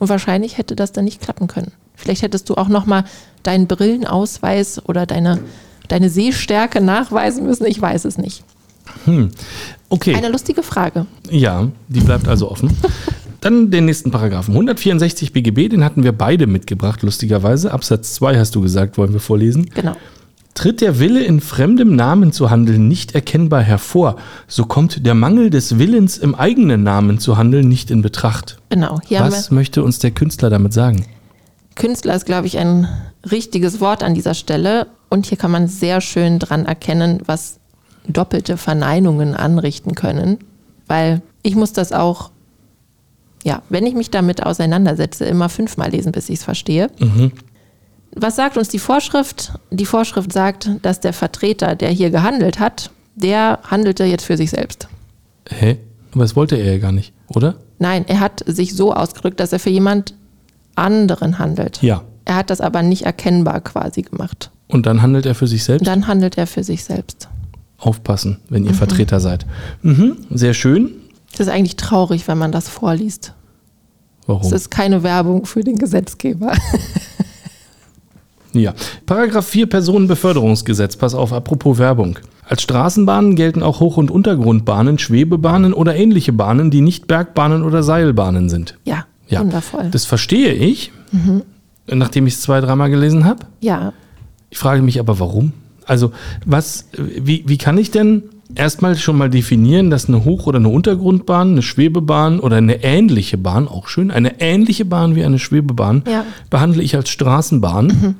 Und 0.00 0.08
wahrscheinlich 0.08 0.58
hätte 0.58 0.74
das 0.74 0.90
dann 0.90 1.04
nicht 1.04 1.20
klappen 1.20 1.46
können. 1.46 1.70
Vielleicht 1.94 2.22
hättest 2.22 2.48
du 2.48 2.54
auch 2.54 2.68
nochmal 2.68 3.04
deinen 3.44 3.68
Brillenausweis 3.68 4.84
oder 4.86 5.06
deine, 5.06 5.38
deine 5.86 6.10
Sehstärke 6.10 6.80
nachweisen 6.80 7.44
müssen. 7.44 7.66
Ich 7.66 7.80
weiß 7.80 8.06
es 8.06 8.18
nicht. 8.18 8.42
Okay. 9.88 10.14
Eine 10.14 10.30
lustige 10.30 10.62
Frage. 10.62 11.06
Ja, 11.30 11.68
die 11.88 12.00
bleibt 12.00 12.26
also 12.26 12.50
offen. 12.50 12.76
Dann 13.40 13.70
den 13.70 13.84
nächsten 13.84 14.10
Paragraphen. 14.10 14.52
164 14.54 15.32
BGB, 15.32 15.68
den 15.68 15.84
hatten 15.84 16.02
wir 16.02 16.12
beide 16.12 16.46
mitgebracht, 16.46 17.02
lustigerweise. 17.02 17.72
Absatz 17.72 18.14
2 18.14 18.38
hast 18.38 18.54
du 18.54 18.60
gesagt, 18.60 18.98
wollen 18.98 19.12
wir 19.12 19.20
vorlesen. 19.20 19.70
Genau. 19.74 19.94
Tritt 20.54 20.80
der 20.80 20.98
Wille, 20.98 21.22
in 21.22 21.40
fremdem 21.40 21.94
Namen 21.94 22.32
zu 22.32 22.50
handeln, 22.50 22.88
nicht 22.88 23.14
erkennbar 23.14 23.62
hervor, 23.62 24.16
so 24.48 24.64
kommt 24.64 25.06
der 25.06 25.14
Mangel 25.14 25.48
des 25.48 25.78
Willens, 25.78 26.18
im 26.18 26.34
eigenen 26.34 26.82
Namen 26.82 27.18
zu 27.18 27.36
handeln, 27.36 27.68
nicht 27.68 27.90
in 27.90 28.02
Betracht. 28.02 28.58
Genau. 28.68 28.98
Hier 29.06 29.20
Was 29.20 29.50
möchte 29.50 29.82
uns 29.82 30.00
der 30.00 30.10
Künstler 30.10 30.50
damit 30.50 30.72
sagen? 30.72 31.06
Künstler 31.76 32.14
ist, 32.14 32.26
glaube 32.26 32.46
ich, 32.46 32.58
ein 32.58 32.88
richtiges 33.30 33.80
Wort 33.80 34.02
an 34.02 34.14
dieser 34.14 34.34
Stelle. 34.34 34.88
Und 35.08 35.26
hier 35.26 35.38
kann 35.38 35.50
man 35.50 35.66
sehr 35.68 36.00
schön 36.00 36.38
dran 36.38 36.66
erkennen, 36.66 37.20
was 37.26 37.58
doppelte 38.06 38.56
Verneinungen 38.56 39.34
anrichten 39.34 39.94
können. 39.94 40.38
Weil 40.88 41.22
ich 41.42 41.54
muss 41.54 41.72
das 41.72 41.92
auch, 41.92 42.32
ja, 43.44 43.62
wenn 43.68 43.86
ich 43.86 43.94
mich 43.94 44.10
damit 44.10 44.44
auseinandersetze, 44.44 45.24
immer 45.24 45.48
fünfmal 45.48 45.90
lesen, 45.90 46.12
bis 46.12 46.28
ich 46.28 46.40
es 46.40 46.44
verstehe. 46.44 46.90
Was 48.14 48.36
sagt 48.36 48.56
uns 48.56 48.68
die 48.68 48.78
Vorschrift? 48.78 49.52
Die 49.70 49.86
Vorschrift 49.86 50.32
sagt, 50.32 50.70
dass 50.82 51.00
der 51.00 51.12
Vertreter, 51.12 51.74
der 51.76 51.90
hier 51.90 52.10
gehandelt 52.10 52.58
hat, 52.58 52.90
der 53.14 53.60
handelte 53.64 54.04
jetzt 54.04 54.24
für 54.24 54.36
sich 54.36 54.50
selbst. 54.50 54.88
Hä? 55.48 55.78
Aber 56.12 56.22
das 56.22 56.34
wollte 56.34 56.56
er 56.56 56.72
ja 56.72 56.78
gar 56.78 56.92
nicht, 56.92 57.12
oder? 57.28 57.56
Nein, 57.78 58.04
er 58.08 58.20
hat 58.20 58.42
sich 58.46 58.74
so 58.74 58.92
ausgedrückt, 58.92 59.38
dass 59.38 59.52
er 59.52 59.60
für 59.60 59.70
jemand 59.70 60.14
anderen 60.74 61.38
handelt. 61.38 61.82
Ja. 61.82 62.02
Er 62.24 62.36
hat 62.36 62.50
das 62.50 62.60
aber 62.60 62.82
nicht 62.82 63.02
erkennbar 63.02 63.60
quasi 63.60 64.02
gemacht. 64.02 64.50
Und 64.68 64.86
dann 64.86 65.02
handelt 65.02 65.26
er 65.26 65.34
für 65.34 65.46
sich 65.46 65.64
selbst? 65.64 65.86
Dann 65.86 66.06
handelt 66.06 66.36
er 66.36 66.46
für 66.46 66.64
sich 66.64 66.84
selbst. 66.84 67.28
Aufpassen, 67.78 68.38
wenn 68.48 68.64
ihr 68.66 68.74
Vertreter 68.74 69.20
seid. 69.20 69.46
Mhm, 69.82 70.16
sehr 70.30 70.54
schön. 70.54 70.92
Es 71.32 71.40
ist 71.40 71.48
eigentlich 71.48 71.76
traurig, 71.76 72.28
wenn 72.28 72.38
man 72.38 72.52
das 72.52 72.68
vorliest. 72.68 73.34
Warum? 74.26 74.42
Es 74.42 74.52
ist 74.52 74.70
keine 74.70 75.02
Werbung 75.02 75.46
für 75.46 75.64
den 75.64 75.76
Gesetzgeber. 75.76 76.52
Ja. 78.52 78.74
Paragraph 79.06 79.46
4 79.46 79.66
Personenbeförderungsgesetz. 79.66 80.96
Pass 80.96 81.14
auf, 81.14 81.32
apropos 81.32 81.78
Werbung. 81.78 82.18
Als 82.48 82.62
Straßenbahnen 82.62 83.36
gelten 83.36 83.62
auch 83.62 83.80
Hoch- 83.80 83.96
und 83.96 84.10
Untergrundbahnen, 84.10 84.98
Schwebebahnen 84.98 85.72
oder 85.72 85.94
ähnliche 85.94 86.32
Bahnen, 86.32 86.70
die 86.70 86.80
nicht 86.80 87.06
Bergbahnen 87.06 87.62
oder 87.62 87.82
Seilbahnen 87.82 88.48
sind. 88.48 88.76
Ja, 88.84 89.04
Ja, 89.28 89.40
wundervoll. 89.40 89.88
das 89.92 90.04
verstehe 90.04 90.52
ich, 90.52 90.90
nachdem 91.86 92.26
ich 92.26 92.34
es 92.34 92.40
zwei, 92.42 92.60
dreimal 92.60 92.90
gelesen 92.90 93.24
habe. 93.24 93.46
ja, 93.60 93.92
Ich 94.50 94.58
frage 94.58 94.82
mich 94.82 94.98
aber, 94.98 95.20
warum? 95.20 95.52
Also, 95.86 96.12
was, 96.44 96.88
wie, 96.96 97.44
wie 97.46 97.56
kann 97.58 97.78
ich 97.78 97.90
denn 97.92 98.24
erstmal 98.56 98.96
schon 98.96 99.16
mal 99.16 99.30
definieren, 99.30 99.90
dass 99.90 100.08
eine 100.08 100.24
Hoch- 100.24 100.46
oder 100.48 100.58
eine 100.58 100.68
Untergrundbahn, 100.68 101.52
eine 101.52 101.62
Schwebebahn 101.62 102.40
oder 102.40 102.56
eine 102.56 102.82
ähnliche 102.82 103.38
Bahn, 103.38 103.68
auch 103.68 103.86
schön, 103.86 104.10
eine 104.10 104.40
ähnliche 104.40 104.84
Bahn 104.84 105.14
wie 105.14 105.24
eine 105.24 105.38
Schwebebahn, 105.38 106.02
Ja. 106.10 106.24
behandle 106.50 106.82
ich 106.82 106.96
als 106.96 107.10
Straßenbahn. 107.10 108.16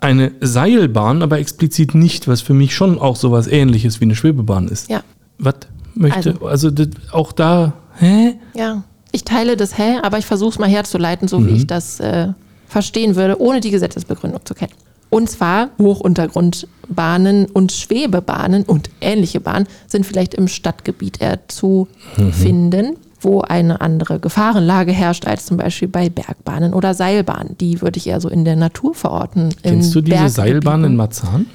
Eine 0.00 0.32
Seilbahn 0.40 1.22
aber 1.22 1.38
explizit 1.38 1.94
nicht, 1.94 2.26
was 2.28 2.40
für 2.40 2.54
mich 2.54 2.74
schon 2.74 2.98
auch 2.98 3.16
sowas 3.16 3.46
ähnliches 3.46 4.00
wie 4.00 4.04
eine 4.04 4.14
Schwebebahn 4.14 4.68
ist. 4.68 4.88
ja, 4.90 5.02
Was 5.38 5.54
möchte, 5.94 6.30
also, 6.42 6.68
Also- 6.68 6.70
auch 7.12 7.32
da, 7.32 7.74
hä? 7.98 8.34
ja. 8.54 8.82
Ich 9.12 9.24
teile 9.24 9.56
das 9.56 9.76
hä, 9.76 9.98
aber 10.02 10.18
ich 10.18 10.26
versuche 10.26 10.50
es 10.50 10.58
mal 10.58 10.68
herzuleiten, 10.68 11.26
so 11.28 11.40
Mhm. 11.40 11.46
wie 11.48 11.52
ich 11.56 11.66
das 11.66 11.98
äh, 12.00 12.28
verstehen 12.68 13.16
würde, 13.16 13.40
ohne 13.40 13.60
die 13.60 13.70
Gesetzesbegründung 13.72 14.40
zu 14.44 14.54
kennen. 14.54 14.72
Und 15.10 15.28
zwar 15.28 15.70
Hochuntergrundbahnen 15.78 17.46
und 17.46 17.72
Schwebebahnen 17.72 18.62
und 18.62 18.90
ähnliche 19.00 19.40
Bahnen 19.40 19.66
sind 19.86 20.06
vielleicht 20.06 20.34
im 20.34 20.48
Stadtgebiet 20.48 21.20
eher 21.20 21.48
zu 21.48 21.88
Mhm. 22.16 22.32
finden, 22.32 22.96
wo 23.20 23.40
eine 23.42 23.80
andere 23.80 24.18
Gefahrenlage 24.18 24.92
herrscht 24.92 25.26
als 25.26 25.46
zum 25.46 25.56
Beispiel 25.56 25.88
bei 25.88 26.08
Bergbahnen 26.08 26.74
oder 26.74 26.94
Seilbahnen. 26.94 27.56
Die 27.58 27.82
würde 27.82 27.98
ich 27.98 28.06
eher 28.06 28.20
so 28.20 28.28
in 28.28 28.44
der 28.44 28.56
Natur 28.56 28.94
verorten. 28.94 29.54
Kennst 29.62 29.94
du 29.94 30.00
diese 30.00 30.16
Berggebieten. 30.16 30.34
Seilbahn 30.34 30.84
in 30.84 30.96
Marzahn? 30.96 31.46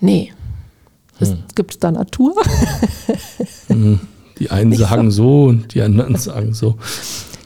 Nee. 0.00 0.32
Hm. 1.18 1.38
Gibt 1.54 1.72
es 1.72 1.78
da 1.78 1.90
Natur? 1.90 2.34
Die 4.38 4.50
einen 4.50 4.70
Nicht 4.70 4.80
so. 4.80 4.84
sagen 4.84 5.10
so 5.10 5.44
und 5.44 5.74
die 5.74 5.80
anderen 5.82 6.16
sagen 6.16 6.52
so. 6.52 6.76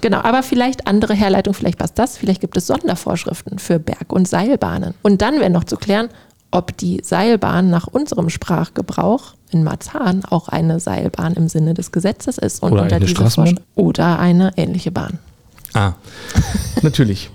Genau, 0.00 0.18
aber 0.22 0.42
vielleicht 0.42 0.86
andere 0.86 1.14
Herleitung, 1.14 1.54
vielleicht 1.54 1.78
passt 1.78 1.98
das, 1.98 2.16
vielleicht 2.16 2.40
gibt 2.40 2.56
es 2.56 2.66
Sondervorschriften 2.66 3.58
für 3.58 3.78
Berg- 3.78 4.12
und 4.12 4.26
Seilbahnen. 4.26 4.94
Und 5.02 5.22
dann 5.22 5.38
wäre 5.38 5.50
noch 5.50 5.64
zu 5.64 5.76
klären, 5.76 6.08
ob 6.50 6.76
die 6.76 7.00
Seilbahn 7.02 7.70
nach 7.70 7.86
unserem 7.86 8.30
Sprachgebrauch 8.30 9.34
in 9.50 9.64
Marzahn 9.64 10.24
auch 10.24 10.48
eine 10.48 10.80
Seilbahn 10.80 11.34
im 11.34 11.48
Sinne 11.48 11.74
des 11.74 11.92
Gesetzes 11.92 12.38
ist 12.38 12.62
und 12.62 12.72
Oder 12.72 12.82
unter 12.82 12.96
eine 12.96 13.08
Straßenbahn? 13.08 13.60
Oder 13.74 14.18
eine 14.18 14.52
ähnliche 14.56 14.90
Bahn. 14.90 15.18
Ah, 15.74 15.92
natürlich. 16.82 17.30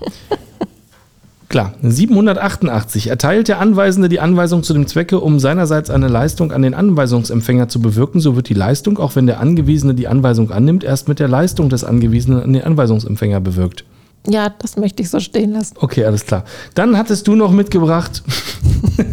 Klar, 1.48 1.74
788 1.80 3.06
erteilt 3.06 3.46
der 3.46 3.60
Anweisende 3.60 4.08
die 4.08 4.18
Anweisung 4.18 4.64
zu 4.64 4.72
dem 4.72 4.88
Zwecke, 4.88 5.20
um 5.20 5.38
seinerseits 5.38 5.90
eine 5.90 6.08
Leistung 6.08 6.50
an 6.50 6.62
den 6.62 6.74
Anweisungsempfänger 6.74 7.68
zu 7.68 7.80
bewirken, 7.80 8.20
so 8.20 8.34
wird 8.34 8.48
die 8.48 8.54
Leistung, 8.54 8.98
auch 8.98 9.14
wenn 9.14 9.26
der 9.26 9.38
Angewiesene 9.38 9.94
die 9.94 10.08
Anweisung 10.08 10.50
annimmt, 10.50 10.82
erst 10.82 11.06
mit 11.06 11.20
der 11.20 11.28
Leistung 11.28 11.68
des 11.68 11.84
Angewiesenen 11.84 12.42
an 12.42 12.52
den 12.52 12.64
Anweisungsempfänger 12.64 13.40
bewirkt. 13.40 13.84
Ja, 14.28 14.50
das 14.58 14.76
möchte 14.76 15.02
ich 15.02 15.10
so 15.10 15.20
stehen 15.20 15.52
lassen. 15.52 15.76
Okay, 15.78 16.04
alles 16.04 16.26
klar. 16.26 16.44
Dann 16.74 16.98
hattest 16.98 17.28
du 17.28 17.36
noch 17.36 17.52
mitgebracht 17.52 18.24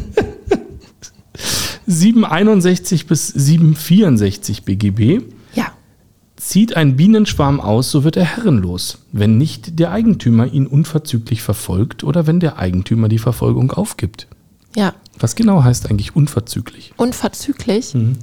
761 1.87 3.07
bis 3.07 3.27
764 3.27 4.63
BGB. 4.63 5.21
Ja, 5.53 5.73
Zieht 6.35 6.75
ein 6.75 6.97
Bienenschwarm 6.97 7.61
aus, 7.61 7.89
so 7.89 8.03
wird 8.03 8.17
er 8.17 8.25
herrenlos, 8.25 8.99
wenn 9.13 9.37
nicht 9.37 9.79
der 9.79 9.91
Eigentümer 9.91 10.45
ihn 10.51 10.67
unverzüglich 10.67 11.41
verfolgt 11.41 12.03
oder 12.03 12.27
wenn 12.27 12.41
der 12.41 12.57
Eigentümer 12.59 13.07
die 13.07 13.19
Verfolgung 13.19 13.71
aufgibt. 13.71 14.27
ja. 14.75 14.93
Was 15.19 15.35
genau 15.35 15.63
heißt 15.63 15.89
eigentlich 15.91 16.15
unverzüglich? 16.15 16.91
Unverzüglich. 16.97 17.93
Mhm. 17.93 18.17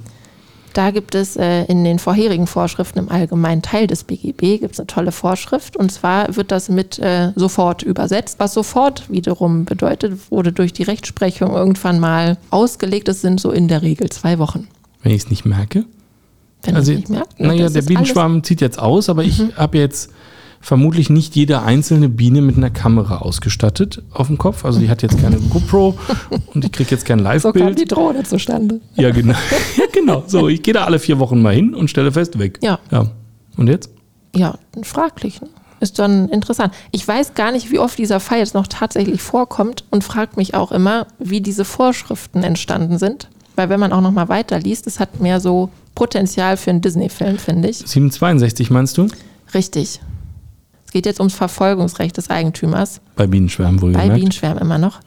Da 0.72 0.90
gibt 0.90 1.14
es 1.14 1.36
äh, 1.36 1.64
in 1.64 1.82
den 1.84 1.98
vorherigen 1.98 2.46
Vorschriften 2.46 2.98
im 2.98 3.08
allgemeinen 3.08 3.62
Teil 3.62 3.86
des 3.86 4.04
BGB 4.04 4.60
gibt 4.60 4.74
es 4.74 4.80
eine 4.80 4.86
tolle 4.86 5.12
Vorschrift 5.12 5.76
und 5.76 5.90
zwar 5.90 6.36
wird 6.36 6.52
das 6.52 6.68
mit 6.68 6.98
äh, 6.98 7.32
sofort 7.34 7.82
übersetzt. 7.82 8.38
Was 8.38 8.54
sofort 8.54 9.10
wiederum 9.10 9.64
bedeutet, 9.64 10.30
wurde 10.30 10.52
durch 10.52 10.72
die 10.72 10.84
Rechtsprechung 10.84 11.52
irgendwann 11.52 11.98
mal 11.98 12.36
ausgelegt. 12.50 13.08
Es 13.08 13.20
sind 13.20 13.40
so 13.40 13.50
in 13.50 13.68
der 13.68 13.82
Regel 13.82 14.10
zwei 14.10 14.38
Wochen. 14.38 14.68
Wenn 15.02 15.12
ich 15.12 15.24
es 15.24 15.30
nicht 15.30 15.44
merke? 15.44 15.84
Wenn 16.62 16.76
also, 16.76 16.92
man 16.92 17.02
es 17.02 17.08
nicht 17.08 17.18
merkt. 17.18 17.40
ne, 17.40 17.46
naja, 17.48 17.68
der 17.68 17.82
Bienenschwarm 17.82 18.44
zieht 18.44 18.60
jetzt 18.60 18.78
aus, 18.78 19.08
aber 19.08 19.24
ich 19.24 19.42
habe 19.56 19.78
jetzt 19.78 20.10
vermutlich 20.60 21.08
nicht 21.10 21.34
jede 21.34 21.62
einzelne 21.62 22.08
Biene 22.08 22.42
mit 22.42 22.56
einer 22.56 22.70
Kamera 22.70 23.18
ausgestattet 23.18 24.02
auf 24.12 24.26
dem 24.26 24.38
Kopf. 24.38 24.64
Also 24.64 24.78
die 24.78 24.90
hat 24.90 25.02
jetzt 25.02 25.20
keine 25.20 25.38
GoPro 25.38 25.98
und 26.54 26.64
ich 26.64 26.70
kriege 26.70 26.90
jetzt 26.90 27.04
kein 27.06 27.26
Alles, 27.26 27.42
so 27.42 27.52
kam 27.52 27.62
Live-Bild. 27.62 27.90
die 27.90 27.94
Drohne 27.94 28.22
zustande. 28.24 28.80
Ja, 28.94 29.10
genau. 29.10 29.32
ja, 29.76 29.84
genau. 29.92 30.22
So, 30.26 30.48
ich 30.48 30.62
gehe 30.62 30.74
da 30.74 30.84
alle 30.84 30.98
vier 30.98 31.18
Wochen 31.18 31.40
mal 31.40 31.54
hin 31.54 31.74
und 31.74 31.88
stelle 31.88 32.12
fest, 32.12 32.38
weg. 32.38 32.58
Ja. 32.62 32.78
ja. 32.90 33.10
Und 33.56 33.68
jetzt? 33.68 33.90
Ja, 34.36 34.58
fraglich. 34.82 35.40
Ne? 35.40 35.48
Ist 35.80 35.98
dann 35.98 36.28
interessant. 36.28 36.74
Ich 36.90 37.08
weiß 37.08 37.34
gar 37.34 37.52
nicht, 37.52 37.70
wie 37.70 37.78
oft 37.78 37.98
dieser 37.98 38.20
Fall 38.20 38.38
jetzt 38.38 38.54
noch 38.54 38.66
tatsächlich 38.66 39.22
vorkommt 39.22 39.84
und 39.90 40.04
fragt 40.04 40.36
mich 40.36 40.54
auch 40.54 40.72
immer, 40.72 41.06
wie 41.18 41.40
diese 41.40 41.64
Vorschriften 41.64 42.42
entstanden 42.42 42.98
sind. 42.98 43.28
Weil 43.56 43.70
wenn 43.70 43.80
man 43.80 43.92
auch 43.92 44.02
noch 44.02 44.12
mal 44.12 44.28
weiterliest, 44.28 44.86
es 44.86 45.00
hat 45.00 45.20
mehr 45.20 45.40
so 45.40 45.70
Potenzial 45.94 46.58
für 46.58 46.70
einen 46.70 46.82
Disney-Film, 46.82 47.38
finde 47.38 47.70
ich. 47.70 47.78
762 47.78 48.70
meinst 48.70 48.98
du? 48.98 49.08
Richtig. 49.54 50.00
Es 50.90 50.92
geht 50.92 51.06
jetzt 51.06 51.20
ums 51.20 51.34
Verfolgungsrecht 51.34 52.16
des 52.16 52.30
Eigentümers. 52.30 53.00
Bei 53.14 53.28
Bienenschwärmen 53.28 53.76
Bei 53.76 53.82
wohlgemerkt. 53.82 54.14
Bienenschwärmen 54.16 54.60
immer 54.60 54.76
noch. 54.76 54.98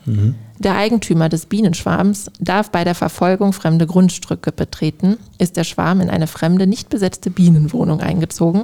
Der 0.58 0.78
Eigentümer 0.78 1.28
des 1.28 1.46
Bienenschwarms 1.46 2.32
darf 2.40 2.72
bei 2.72 2.86
der 2.86 2.96
Verfolgung 2.96 3.52
fremde 3.52 3.86
Grundstücke 3.86 4.54
betreten. 4.54 5.18
Ist 5.40 5.58
der 5.58 5.66
Schwarm 5.66 6.00
in 6.00 6.10
eine 6.10 6.28
fremde, 6.28 6.68
nicht 6.68 6.88
besetzte 6.88 7.30
Bienenwohnung 7.32 8.00
eingezogen, 8.00 8.64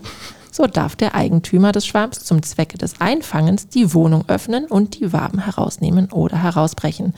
so 0.49 0.65
darf 0.65 0.95
der 0.95 1.13
Eigentümer 1.13 1.73
des 1.73 1.85
Schwarms 1.85 2.23
zum 2.23 2.41
Zwecke 2.41 2.77
des 2.77 3.01
Einfangens 3.01 3.67
die 3.67 3.93
Wohnung 3.93 4.23
öffnen 4.29 4.63
und 4.67 4.97
die 4.97 5.11
Waben 5.11 5.39
herausnehmen 5.39 6.13
oder 6.13 6.41
herausbrechen. 6.41 7.13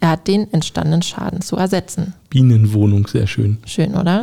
Er 0.00 0.10
hat 0.10 0.28
den 0.28 0.52
entstandenen 0.52 1.00
Schaden 1.00 1.40
zu 1.40 1.56
ersetzen. 1.56 2.12
Bienenwohnung, 2.28 3.06
sehr 3.06 3.26
schön. 3.26 3.56
Schön, 3.64 3.94
oder? 3.94 4.22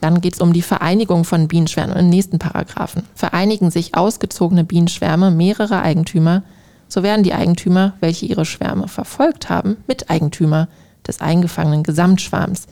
Dann 0.00 0.20
geht 0.20 0.34
es 0.34 0.40
um 0.40 0.52
die 0.52 0.62
Vereinigung 0.62 1.24
von 1.24 1.48
Bienenschwärmen 1.48 1.96
im 1.96 2.08
nächsten 2.10 2.38
Paragraphen. 2.38 3.04
Vereinigen 3.14 3.70
sich 3.70 3.94
ausgezogene 3.96 4.64
Bienenschwärme 4.64 5.30
mehrerer 5.30 5.82
Eigentümer, 5.82 6.42
so 6.88 7.02
werden 7.02 7.22
die 7.22 7.32
Eigentümer, 7.32 7.94
welche 8.00 8.26
ihre 8.26 8.44
Schwärme 8.44 8.88
verfolgt 8.88 9.48
haben, 9.48 9.78
Miteigentümer 9.86 10.68
des 11.06 11.20
eingefangenen 11.20 11.82
Gesamtschwarms. 11.82 12.66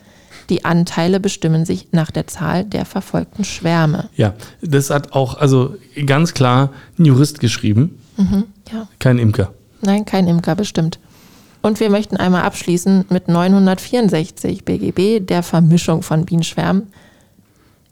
Die 0.50 0.64
Anteile 0.64 1.21
bestimmen 1.21 1.64
sich 1.64 1.88
nach 1.93 2.11
der 2.11 2.26
Zahl 2.26 2.64
der 2.64 2.85
verfolgten 2.85 3.45
Schwärme. 3.45 4.09
Ja, 4.17 4.35
das 4.61 4.91
hat 4.91 5.12
auch, 5.12 5.38
also 5.38 5.76
ganz 6.07 6.35
klar 6.35 6.71
ein 6.99 7.05
Jurist 7.07 7.41
geschrieben, 7.41 7.99
Ja, 8.19 8.87
kein 8.99 9.19
Imker. 9.19 9.52
nein, 9.81 10.05
kein 10.05 10.26
Imker 10.26 10.55
bestimmt. 10.55 10.99
Und 11.62 11.81
wir 11.81 11.91
möchten 11.91 12.17
einmal 12.17 12.43
abschließen 12.43 13.07
mit 13.09 13.29
964 13.29 14.64
BGB, 14.64 15.21
der 15.25 15.43
Vermischung 15.43 16.02
von 16.02 16.25
Bienenschwärmen. 16.25 16.88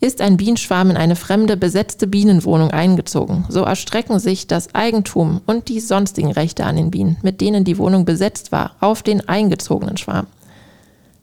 Ist 0.03 0.23
ein 0.23 0.39
Bienenschwarm 0.39 0.89
in 0.89 0.97
eine 0.97 1.15
fremde 1.15 1.59
besetzte 1.59 2.07
Bienenwohnung 2.07 2.71
eingezogen, 2.71 3.45
so 3.51 3.65
erstrecken 3.65 4.19
sich 4.19 4.47
das 4.47 4.75
Eigentum 4.75 5.43
und 5.45 5.69
die 5.69 5.79
sonstigen 5.79 6.33
Rechte 6.33 6.65
an 6.65 6.77
den 6.77 6.91
Bienen, 6.91 7.19
mit 7.21 7.43
denen 7.43 7.65
die 7.65 7.77
Wohnung 7.77 8.07
besetzt 8.07 8.51
war, 8.51 8.77
auf 8.81 9.03
den 9.03 9.29
eingezogenen 9.29 9.99
Schwarm. 9.99 10.27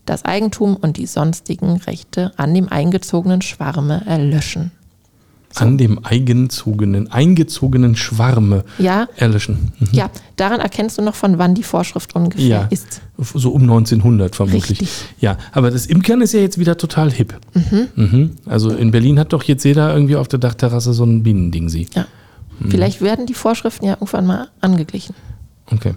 Das 0.06 0.26
Eigentum 0.26 0.76
und 0.76 0.98
die 0.98 1.08
sonstigen 1.08 1.78
Rechte 1.78 2.34
an 2.38 2.54
dem 2.54 2.70
eingezogenen 2.70 3.42
Schwarme 3.42 4.04
erlöschen. 4.06 4.72
An 5.56 5.78
dem 5.78 6.04
eingezogenen, 6.06 7.10
eingezogenen 7.12 7.96
Schwarme 7.96 8.64
Ja, 8.78 9.08
erlöschen. 9.16 9.72
Mhm. 9.80 9.88
ja, 9.92 10.10
daran 10.36 10.60
erkennst 10.60 10.98
du 10.98 11.02
noch, 11.02 11.16
von 11.16 11.38
wann 11.40 11.56
die 11.56 11.64
Vorschrift 11.64 12.16
ungefähr 12.16 12.46
Ja, 12.46 12.68
ist. 12.70 13.02
so 13.18 13.52
um 13.52 13.64
1900 13.64 14.36
vermutlich. 14.36 14.70
Richtig. 14.82 14.90
Ja, 15.20 15.38
aber 15.54 15.72
das 15.72 15.86
Imkern 15.88 16.22
ist 16.22 16.34
ja 16.34 16.42
jetzt 16.42 16.58
wieder 16.60 16.78
total 16.78 17.12
hip. 17.12 17.34
Mhm. 17.96 18.32
Also 18.46 18.70
in 18.72 18.92
Berlin 18.92 19.18
hat 19.20 19.34
doch 19.34 19.44
jetzt 19.44 19.64
jeder 19.64 19.94
irgendwie 19.94 20.16
auf 20.18 20.28
der 20.28 20.40
Dachterrasse 20.40 20.94
so 20.94 21.06
ein 21.06 21.24
Bienending 21.24 21.70
sie. 21.70 21.88
Ja. 21.96 22.06
Mhm. 22.60 22.70
Vielleicht 22.72 23.02
werden 23.02 23.26
die 23.26 23.34
Vorschriften 23.34 23.86
ja 23.86 23.94
irgendwann 23.94 24.26
mal 24.28 24.50
angeglichen. 24.62 25.16
Okay. 25.72 25.94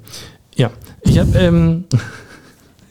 Ja, 0.56 0.70
ich 1.02 1.18
habe, 1.18 1.36
ähm, 1.38 1.84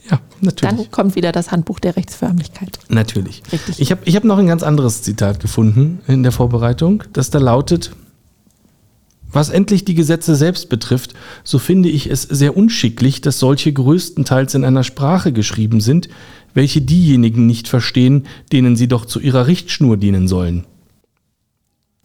ja, 0.09 0.19
natürlich. 0.41 0.75
Dann 0.77 0.91
kommt 0.91 1.15
wieder 1.15 1.31
das 1.31 1.51
Handbuch 1.51 1.79
der 1.79 1.95
Rechtsförmlichkeit. 1.95 2.79
Natürlich. 2.89 3.43
Richtig. 3.51 3.79
Ich 3.79 3.91
habe 3.91 4.01
ich 4.05 4.15
hab 4.15 4.23
noch 4.23 4.37
ein 4.37 4.47
ganz 4.47 4.63
anderes 4.63 5.01
Zitat 5.01 5.39
gefunden 5.39 5.99
in 6.07 6.23
der 6.23 6.31
Vorbereitung, 6.31 7.03
das 7.13 7.29
da 7.29 7.39
lautet: 7.39 7.91
Was 9.31 9.49
endlich 9.49 9.85
die 9.85 9.93
Gesetze 9.95 10.35
selbst 10.35 10.69
betrifft, 10.69 11.13
so 11.43 11.59
finde 11.59 11.89
ich 11.89 12.09
es 12.09 12.23
sehr 12.23 12.57
unschicklich, 12.57 13.21
dass 13.21 13.39
solche 13.39 13.71
größtenteils 13.71 14.55
in 14.55 14.63
einer 14.65 14.83
Sprache 14.83 15.31
geschrieben 15.31 15.81
sind, 15.81 16.09
welche 16.53 16.81
diejenigen 16.81 17.45
nicht 17.45 17.67
verstehen, 17.67 18.25
denen 18.51 18.75
sie 18.75 18.87
doch 18.87 19.05
zu 19.05 19.19
ihrer 19.19 19.45
Richtschnur 19.47 19.97
dienen 19.97 20.27
sollen. 20.27 20.65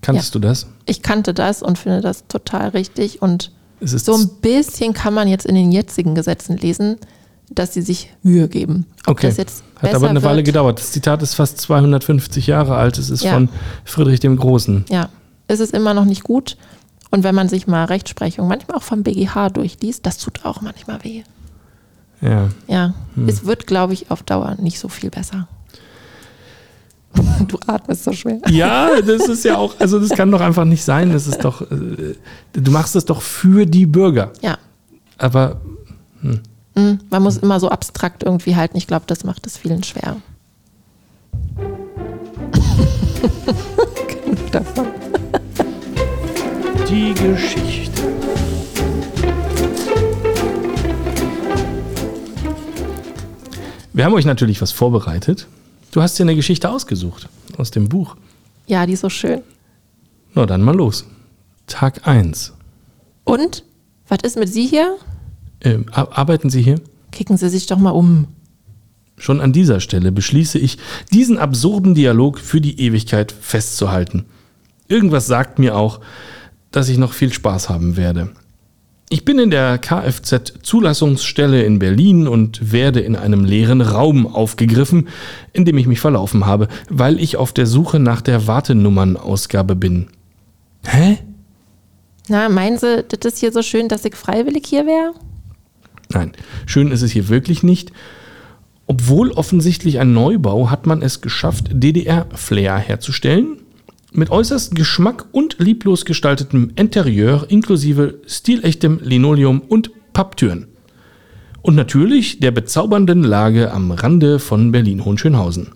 Kanntest 0.02 0.34
Ja. 0.34 0.40
du 0.40 0.46
das? 0.48 0.66
Ich 0.84 1.00
kannte 1.00 1.32
das 1.32 1.62
und 1.62 1.78
finde 1.78 2.02
das 2.02 2.26
total 2.28 2.68
richtig. 2.70 3.22
Und 3.22 3.52
so 3.80 4.14
ein 4.14 4.28
bisschen 4.42 4.92
kann 4.92 5.14
man 5.14 5.28
jetzt 5.28 5.46
in 5.46 5.54
den 5.54 5.72
jetzigen 5.72 6.14
Gesetzen 6.14 6.58
lesen, 6.58 6.96
dass 7.50 7.74
sie 7.74 7.82
sich 7.82 8.10
Mühe 8.22 8.48
geben. 8.48 8.86
Okay. 9.06 9.30
Hat 9.32 9.94
aber 9.94 10.08
eine 10.08 10.22
Weile 10.22 10.36
wird, 10.38 10.46
gedauert. 10.46 10.78
Das 10.78 10.92
Zitat 10.92 11.22
ist 11.22 11.34
fast 11.34 11.60
250 11.60 12.46
Jahre 12.46 12.76
alt. 12.76 12.98
Es 12.98 13.10
ist 13.10 13.22
Ja. 13.22 13.32
von 13.34 13.48
Friedrich 13.84 14.20
dem 14.20 14.36
Großen. 14.36 14.84
Ja, 14.88 15.08
ist 15.48 15.60
es 15.60 15.70
immer 15.70 15.92
noch 15.94 16.04
nicht 16.06 16.24
gut. 16.24 16.56
Und 17.10 17.22
wenn 17.22 17.34
man 17.34 17.48
sich 17.48 17.66
mal 17.66 17.84
Rechtsprechung 17.84 18.48
manchmal 18.48 18.78
auch 18.78 18.82
vom 18.82 19.02
BGH 19.02 19.50
durchliest, 19.50 20.04
das 20.06 20.18
tut 20.18 20.44
auch 20.44 20.62
manchmal 20.62 21.04
weh. 21.04 21.22
Ja. 22.20 22.48
Ja, 22.66 22.94
Hm. 23.14 23.28
es 23.28 23.44
wird, 23.44 23.66
glaube 23.66 23.92
ich, 23.92 24.10
auf 24.10 24.22
Dauer 24.22 24.56
nicht 24.58 24.78
so 24.78 24.88
viel 24.88 25.10
besser. 25.10 25.46
Du 27.46 27.58
atmest 27.66 28.04
so 28.04 28.12
schwer. 28.12 28.40
Ja, 28.48 29.00
das 29.00 29.28
ist 29.28 29.44
ja 29.44 29.56
auch, 29.58 29.78
also 29.78 30.00
das 30.00 30.10
kann 30.10 30.30
doch 30.30 30.40
einfach 30.40 30.64
nicht 30.64 30.82
sein. 30.82 31.12
Das 31.12 31.26
ist 31.26 31.44
doch, 31.44 31.62
äh, 31.70 32.14
du 32.52 32.70
machst 32.72 32.96
es 32.96 33.04
doch 33.04 33.20
für 33.22 33.66
die 33.66 33.86
Bürger. 33.86 34.32
Ja, 34.42 34.58
Aber 35.18 35.60
mm, 36.74 36.94
man 37.10 37.22
muss 37.22 37.36
immer 37.38 37.60
so 37.60 37.68
abstrakt 37.68 38.22
irgendwie 38.22 38.56
halten. 38.56 38.76
Ich 38.76 38.86
glaube, 38.86 39.04
das 39.06 39.24
macht 39.24 39.46
es 39.46 39.56
vielen 39.56 39.82
schwer. 39.82 40.16
Genug 44.06 44.50
davon. 44.52 44.86
die 46.88 47.14
Geschichte. 47.14 48.02
Wir 53.92 54.04
haben 54.04 54.14
euch 54.14 54.24
natürlich 54.24 54.60
was 54.60 54.72
vorbereitet. 54.72 55.46
Du 55.92 56.02
hast 56.02 56.18
dir 56.18 56.24
eine 56.24 56.34
Geschichte 56.34 56.68
ausgesucht 56.68 57.28
aus 57.56 57.70
dem 57.70 57.88
Buch. 57.88 58.16
Ja, 58.66 58.86
die 58.86 58.94
ist 58.94 59.00
so 59.00 59.08
schön. 59.08 59.42
Na, 60.34 60.46
dann 60.46 60.62
mal 60.62 60.74
los. 60.74 61.04
Tag 61.68 62.06
1. 62.06 62.52
Und? 63.22 63.64
Was 64.08 64.18
ist 64.22 64.36
mit 64.36 64.48
Sie 64.52 64.66
hier? 64.66 64.96
Ähm, 65.64 65.86
ar- 65.90 66.16
arbeiten 66.16 66.50
Sie 66.50 66.62
hier? 66.62 66.80
Kicken 67.10 67.36
Sie 67.36 67.48
sich 67.48 67.66
doch 67.66 67.78
mal 67.78 67.90
um. 67.90 68.28
Schon 69.16 69.40
an 69.40 69.52
dieser 69.52 69.80
Stelle 69.80 70.12
beschließe 70.12 70.58
ich, 70.58 70.78
diesen 71.12 71.38
absurden 71.38 71.94
Dialog 71.94 72.38
für 72.38 72.60
die 72.60 72.80
Ewigkeit 72.80 73.32
festzuhalten. 73.32 74.26
Irgendwas 74.88 75.26
sagt 75.26 75.58
mir 75.58 75.76
auch, 75.76 76.00
dass 76.70 76.88
ich 76.88 76.98
noch 76.98 77.12
viel 77.12 77.32
Spaß 77.32 77.68
haben 77.68 77.96
werde. 77.96 78.30
Ich 79.10 79.24
bin 79.24 79.38
in 79.38 79.50
der 79.50 79.78
Kfz-Zulassungsstelle 79.78 81.62
in 81.62 81.78
Berlin 81.78 82.26
und 82.26 82.72
werde 82.72 83.00
in 83.00 83.14
einem 83.14 83.44
leeren 83.44 83.80
Raum 83.80 84.26
aufgegriffen, 84.26 85.08
in 85.52 85.64
dem 85.64 85.78
ich 85.78 85.86
mich 85.86 86.00
verlaufen 86.00 86.46
habe, 86.46 86.68
weil 86.88 87.20
ich 87.20 87.36
auf 87.36 87.52
der 87.52 87.66
Suche 87.66 88.00
nach 88.00 88.20
der 88.22 88.46
Wartenummernausgabe 88.48 89.76
bin. 89.76 90.08
Hä? 90.86 91.18
Na, 92.28 92.48
meinen 92.48 92.78
Sie, 92.78 93.04
das 93.04 93.34
ist 93.34 93.38
hier 93.38 93.52
so 93.52 93.62
schön, 93.62 93.88
dass 93.88 94.04
ich 94.04 94.16
freiwillig 94.16 94.66
hier 94.66 94.86
wäre? 94.86 95.12
Nein, 96.12 96.32
schön 96.66 96.90
ist 96.90 97.02
es 97.02 97.12
hier 97.12 97.28
wirklich 97.28 97.62
nicht. 97.62 97.92
Obwohl 98.86 99.30
offensichtlich 99.30 99.98
ein 99.98 100.12
Neubau, 100.12 100.70
hat 100.70 100.86
man 100.86 101.02
es 101.02 101.20
geschafft, 101.20 101.68
DDR-Flair 101.72 102.76
herzustellen. 102.76 103.58
Mit 104.12 104.30
äußerstem 104.30 104.76
Geschmack 104.76 105.26
und 105.32 105.56
lieblos 105.58 106.04
gestaltetem 106.04 106.70
Interieur 106.76 107.46
inklusive 107.48 108.20
stilechtem 108.26 109.00
Linoleum 109.02 109.60
und 109.60 109.90
Papptüren. 110.12 110.68
Und 111.62 111.74
natürlich 111.74 112.40
der 112.40 112.50
bezaubernden 112.50 113.22
Lage 113.22 113.72
am 113.72 113.90
Rande 113.90 114.38
von 114.38 114.70
Berlin-Hohenschönhausen. 114.70 115.72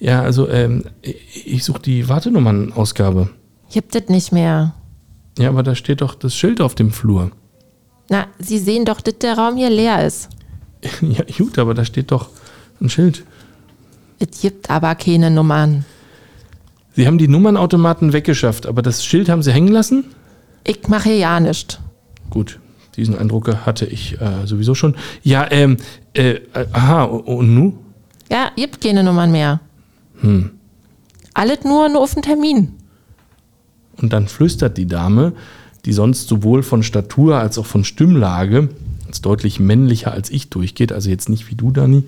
Ja, 0.00 0.22
also 0.22 0.48
ähm, 0.48 0.84
ich 1.02 1.62
suche 1.62 1.82
die 1.82 2.08
Wartenummernausgabe. 2.08 3.28
Gibt 3.70 3.94
es 3.94 4.08
nicht 4.08 4.32
mehr. 4.32 4.74
Ja, 5.38 5.50
aber 5.50 5.62
da 5.62 5.74
steht 5.74 6.00
doch 6.00 6.14
das 6.14 6.34
Schild 6.34 6.60
auf 6.60 6.74
dem 6.74 6.90
Flur. 6.90 7.30
Na, 8.12 8.26
Sie 8.38 8.58
sehen 8.58 8.84
doch, 8.84 9.00
dass 9.00 9.16
der 9.20 9.38
Raum 9.38 9.56
hier 9.56 9.70
leer 9.70 10.06
ist. 10.06 10.28
Ja, 11.00 11.24
gut, 11.38 11.58
aber 11.58 11.72
da 11.72 11.82
steht 11.82 12.10
doch 12.10 12.28
ein 12.78 12.90
Schild. 12.90 13.24
Es 14.18 14.42
gibt 14.42 14.68
aber 14.68 14.94
keine 14.96 15.30
Nummern. 15.30 15.86
Sie 16.94 17.06
haben 17.06 17.16
die 17.16 17.26
Nummernautomaten 17.26 18.12
weggeschafft, 18.12 18.66
aber 18.66 18.82
das 18.82 19.02
Schild 19.02 19.30
haben 19.30 19.42
Sie 19.42 19.50
hängen 19.50 19.72
lassen? 19.72 20.04
Ich 20.64 20.88
mache 20.88 21.10
ja 21.12 21.40
nichts. 21.40 21.78
Gut, 22.28 22.58
diesen 22.96 23.16
Eindruck 23.16 23.48
hatte 23.64 23.86
ich 23.86 24.20
äh, 24.20 24.46
sowieso 24.46 24.74
schon. 24.74 24.94
Ja, 25.22 25.50
ähm, 25.50 25.78
äh, 26.12 26.32
äh, 26.32 26.66
aha, 26.70 27.04
und 27.04 27.54
nu? 27.54 27.78
Ja, 28.30 28.50
gibt 28.56 28.82
keine 28.82 29.04
Nummern 29.04 29.32
mehr. 29.32 29.60
Hm. 30.20 30.50
Alles 31.32 31.64
nur, 31.64 31.88
nur 31.88 32.02
auf 32.02 32.12
den 32.12 32.22
Termin. 32.22 32.74
Und 34.02 34.12
dann 34.12 34.28
flüstert 34.28 34.76
die 34.76 34.86
Dame, 34.86 35.32
die 35.84 35.92
sonst 35.92 36.28
sowohl 36.28 36.62
von 36.62 36.82
Statur 36.82 37.38
als 37.38 37.58
auch 37.58 37.66
von 37.66 37.84
Stimmlage 37.84 38.68
als 39.12 39.20
deutlich 39.20 39.60
männlicher 39.60 40.10
als 40.10 40.30
ich 40.30 40.48
durchgeht, 40.48 40.90
also 40.90 41.10
jetzt 41.10 41.28
nicht 41.28 41.50
wie 41.50 41.54
du, 41.54 41.70
Dani. 41.70 42.04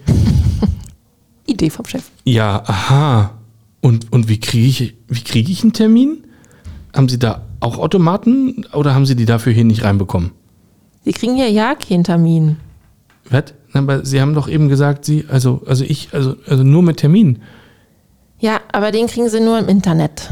Idee 1.46 1.68
vom 1.68 1.84
Chef. 1.84 2.04
Ja, 2.24 2.62
aha. 2.64 3.34
Und, 3.82 4.10
und 4.10 4.30
wie 4.30 4.40
kriege 4.40 4.66
ich, 4.66 4.94
wie 5.08 5.20
kriege 5.20 5.52
ich 5.52 5.62
einen 5.62 5.74
Termin? 5.74 6.24
Haben 6.94 7.10
Sie 7.10 7.18
da 7.18 7.42
auch 7.60 7.78
Automaten 7.78 8.64
oder 8.72 8.94
haben 8.94 9.04
Sie 9.04 9.16
die 9.16 9.26
dafür 9.26 9.52
hier 9.52 9.64
nicht 9.64 9.84
reinbekommen? 9.84 10.30
Sie 11.04 11.12
kriegen 11.12 11.34
hier 11.34 11.50
ja 11.50 11.74
keinen 11.74 12.04
Termin. 12.04 12.56
Was? 13.28 13.52
Aber 13.74 14.06
Sie 14.06 14.22
haben 14.22 14.32
doch 14.32 14.48
eben 14.48 14.70
gesagt, 14.70 15.04
Sie, 15.04 15.26
also, 15.28 15.60
also 15.66 15.84
ich, 15.84 16.08
also, 16.12 16.36
also 16.46 16.62
nur 16.62 16.82
mit 16.82 16.96
Termin. 16.96 17.40
Ja, 18.38 18.60
aber 18.72 18.92
den 18.92 19.08
kriegen 19.08 19.28
Sie 19.28 19.40
nur 19.40 19.58
im 19.58 19.68
Internet. 19.68 20.30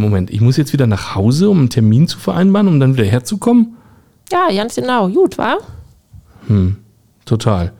Moment, 0.00 0.30
ich 0.30 0.40
muss 0.40 0.56
jetzt 0.56 0.72
wieder 0.72 0.86
nach 0.86 1.14
Hause, 1.14 1.50
um 1.50 1.58
einen 1.58 1.70
Termin 1.70 2.08
zu 2.08 2.18
vereinbaren, 2.18 2.68
um 2.68 2.80
dann 2.80 2.94
wieder 2.94 3.06
herzukommen? 3.06 3.76
Ja, 4.32 4.48
ganz 4.54 4.74
genau. 4.74 5.08
Gut, 5.08 5.38
wa? 5.38 5.58
Total. 7.24 7.72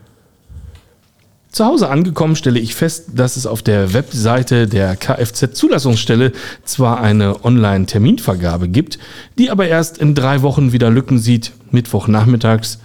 Zu 1.50 1.64
Hause 1.64 1.88
angekommen 1.88 2.36
stelle 2.36 2.60
ich 2.60 2.76
fest, 2.76 3.10
dass 3.14 3.36
es 3.36 3.44
auf 3.44 3.62
der 3.62 3.92
Webseite 3.92 4.68
der 4.68 4.94
Kfz-Zulassungsstelle 4.94 6.30
zwar 6.64 7.00
eine 7.00 7.44
Online-Terminvergabe 7.44 8.68
gibt, 8.68 9.00
die 9.36 9.50
aber 9.50 9.66
erst 9.66 9.98
in 9.98 10.14
drei 10.14 10.42
Wochen 10.42 10.72
wieder 10.72 10.90
Lücken 10.90 11.18
sieht, 11.18 11.52
Mittwochnachmittags. 11.72 12.78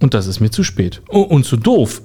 Und 0.00 0.14
das 0.14 0.28
ist 0.28 0.38
mir 0.38 0.50
zu 0.50 0.62
spät. 0.62 1.02
Oh, 1.08 1.22
und 1.22 1.44
zu 1.44 1.56
doof. 1.56 2.02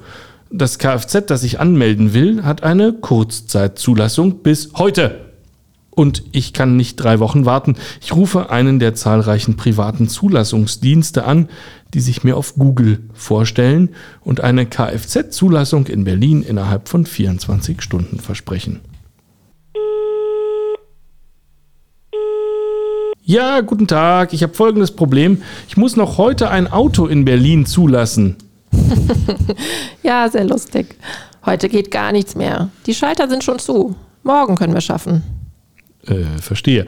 Das 0.49 0.79
Kfz, 0.79 1.27
das 1.27 1.43
ich 1.43 1.59
anmelden 1.59 2.15
will, 2.15 2.43
hat 2.43 2.63
eine 2.63 2.93
Kurzzeitzulassung 2.93 4.39
bis 4.39 4.71
heute. 4.75 5.32
Und 5.95 6.23
ich 6.31 6.53
kann 6.53 6.75
nicht 6.75 6.95
drei 6.95 7.19
Wochen 7.19 7.45
warten. 7.45 7.75
Ich 8.01 8.15
rufe 8.15 8.49
einen 8.49 8.79
der 8.79 8.95
zahlreichen 8.95 9.57
privaten 9.57 10.09
Zulassungsdienste 10.09 11.25
an, 11.25 11.49
die 11.93 11.99
sich 11.99 12.23
mir 12.23 12.35
auf 12.35 12.55
Google 12.55 12.99
vorstellen 13.13 13.89
und 14.21 14.41
eine 14.41 14.65
Kfz-Zulassung 14.65 15.87
in 15.87 16.03
Berlin 16.03 16.41
innerhalb 16.41 16.89
von 16.89 17.05
24 17.05 17.81
Stunden 17.81 18.19
versprechen. 18.19 18.81
Ja, 23.25 23.61
guten 23.61 23.87
Tag. 23.87 24.33
Ich 24.33 24.43
habe 24.43 24.53
folgendes 24.53 24.91
Problem. 24.91 25.41
Ich 25.69 25.77
muss 25.77 25.95
noch 25.95 26.17
heute 26.17 26.49
ein 26.49 26.69
Auto 26.71 27.07
in 27.07 27.25
Berlin 27.25 27.65
zulassen. 27.65 28.35
Ja, 30.03 30.27
sehr 30.29 30.43
lustig. 30.43 30.97
Heute 31.45 31.69
geht 31.69 31.89
gar 31.89 32.11
nichts 32.11 32.35
mehr. 32.35 32.69
Die 32.85 32.93
Schalter 32.93 33.29
sind 33.29 33.41
schon 33.41 33.57
zu. 33.57 33.95
Morgen 34.21 34.57
können 34.57 34.73
wir 34.73 34.81
schaffen. 34.81 35.23
Äh, 36.07 36.23
verstehe. 36.41 36.85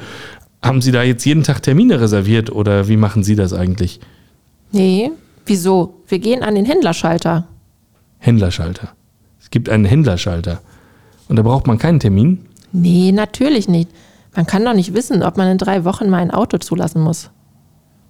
Haben 0.62 0.82
Sie 0.82 0.92
da 0.92 1.04
jetzt 1.04 1.26
jeden 1.26 1.44
Tag 1.44 1.62
Termine 1.62 2.02
reserviert 2.02 2.52
oder 2.52 2.88
wie 2.88 2.98
machen 2.98 3.24
Sie 3.24 3.36
das 3.36 3.54
eigentlich? 3.54 4.00
Nee, 4.72 5.12
wieso? 5.46 6.02
Wir 6.08 6.20
gehen 6.20 6.44
an 6.44 6.56
den 6.56 6.66
Händlerschalter. 6.66 7.48
Händlerschalter. 8.18 8.90
Es 9.40 9.52
gibt 9.52 9.70
einen 9.70 9.86
Händlerschalter. 9.86 10.62
Und 11.28 11.36
da 11.38 11.44
braucht 11.44 11.68
man 11.68 11.78
keinen 11.78 12.00
Termin. 12.00 12.46
Nee, 12.72 13.12
natürlich 13.12 13.68
nicht. 13.68 13.90
Man 14.36 14.46
kann 14.48 14.66
doch 14.66 14.74
nicht 14.74 14.94
wissen, 14.94 15.24
ob 15.24 15.38
man 15.38 15.50
in 15.50 15.58
drei 15.58 15.86
Wochen 15.86 16.10
mal 16.10 16.18
ein 16.18 16.32
Auto 16.32 16.58
zulassen 16.58 17.02
muss. 17.02 17.30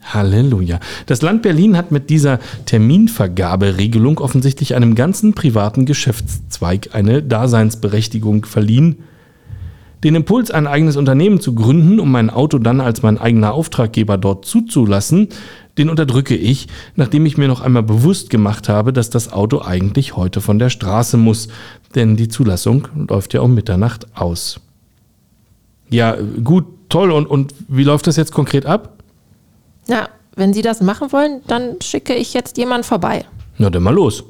Halleluja. 0.01 0.79
Das 1.07 1.21
Land 1.21 1.41
Berlin 1.41 1.77
hat 1.77 1.91
mit 1.91 2.09
dieser 2.09 2.39
Terminvergaberegelung 2.65 4.19
offensichtlich 4.19 4.75
einem 4.75 4.95
ganzen 4.95 5.33
privaten 5.33 5.85
Geschäftszweig 5.85 6.89
eine 6.93 7.21
Daseinsberechtigung 7.23 8.45
verliehen. 8.45 8.97
Den 10.05 10.13
Impuls, 10.13 10.51
ein 10.51 10.67
eigenes 10.67 10.97
Unternehmen 10.97 11.41
zu 11.41 11.55
gründen, 11.55 11.99
um 11.99 12.11
mein 12.11 12.29
Auto 12.29 12.59
dann 12.59 12.79
als 12.79 13.01
mein 13.01 13.17
eigener 13.17 13.55
Auftraggeber 13.55 14.19
dort 14.19 14.45
zuzulassen, 14.45 15.29
den 15.79 15.89
unterdrücke 15.89 16.35
ich, 16.35 16.67
nachdem 16.95 17.25
ich 17.25 17.39
mir 17.39 17.47
noch 17.47 17.61
einmal 17.61 17.81
bewusst 17.81 18.29
gemacht 18.29 18.69
habe, 18.69 18.93
dass 18.93 19.09
das 19.09 19.33
Auto 19.33 19.63
eigentlich 19.63 20.15
heute 20.15 20.41
von 20.41 20.59
der 20.59 20.69
Straße 20.69 21.17
muss, 21.17 21.47
denn 21.95 22.17
die 22.17 22.27
Zulassung 22.27 22.87
läuft 23.09 23.33
ja 23.33 23.41
um 23.41 23.55
Mitternacht 23.55 24.05
aus. 24.15 24.59
Ja, 25.89 26.15
gut, 26.43 26.65
toll. 26.89 27.09
Und, 27.11 27.25
und 27.25 27.55
wie 27.67 27.83
läuft 27.83 28.05
das 28.05 28.15
jetzt 28.15 28.31
konkret 28.31 28.67
ab? 28.67 29.03
Na, 29.87 30.07
wenn 30.35 30.53
Sie 30.53 30.61
das 30.61 30.81
machen 30.81 31.11
wollen, 31.13 31.41
dann 31.47 31.77
schicke 31.81 32.13
ich 32.13 32.35
jetzt 32.35 32.59
jemand 32.59 32.85
vorbei. 32.85 33.25
Na 33.57 33.71
dann 33.71 33.81
mal 33.81 33.95
los. 33.95 34.23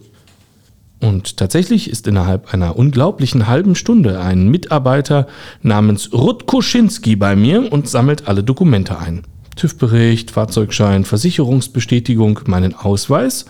Und 1.01 1.37
tatsächlich 1.37 1.89
ist 1.89 2.07
innerhalb 2.07 2.53
einer 2.53 2.77
unglaublichen 2.77 3.47
halben 3.47 3.75
Stunde 3.75 4.19
ein 4.19 4.47
Mitarbeiter 4.47 5.27
namens 5.61 6.13
Rut 6.13 6.45
Koschinski 6.47 7.15
bei 7.15 7.35
mir 7.35 7.71
und 7.71 7.89
sammelt 7.89 8.27
alle 8.27 8.43
Dokumente 8.43 8.97
ein. 8.97 9.23
TÜV-Bericht, 9.55 10.31
Fahrzeugschein, 10.31 11.05
Versicherungsbestätigung, 11.05 12.41
meinen 12.45 12.73
Ausweis 12.73 13.45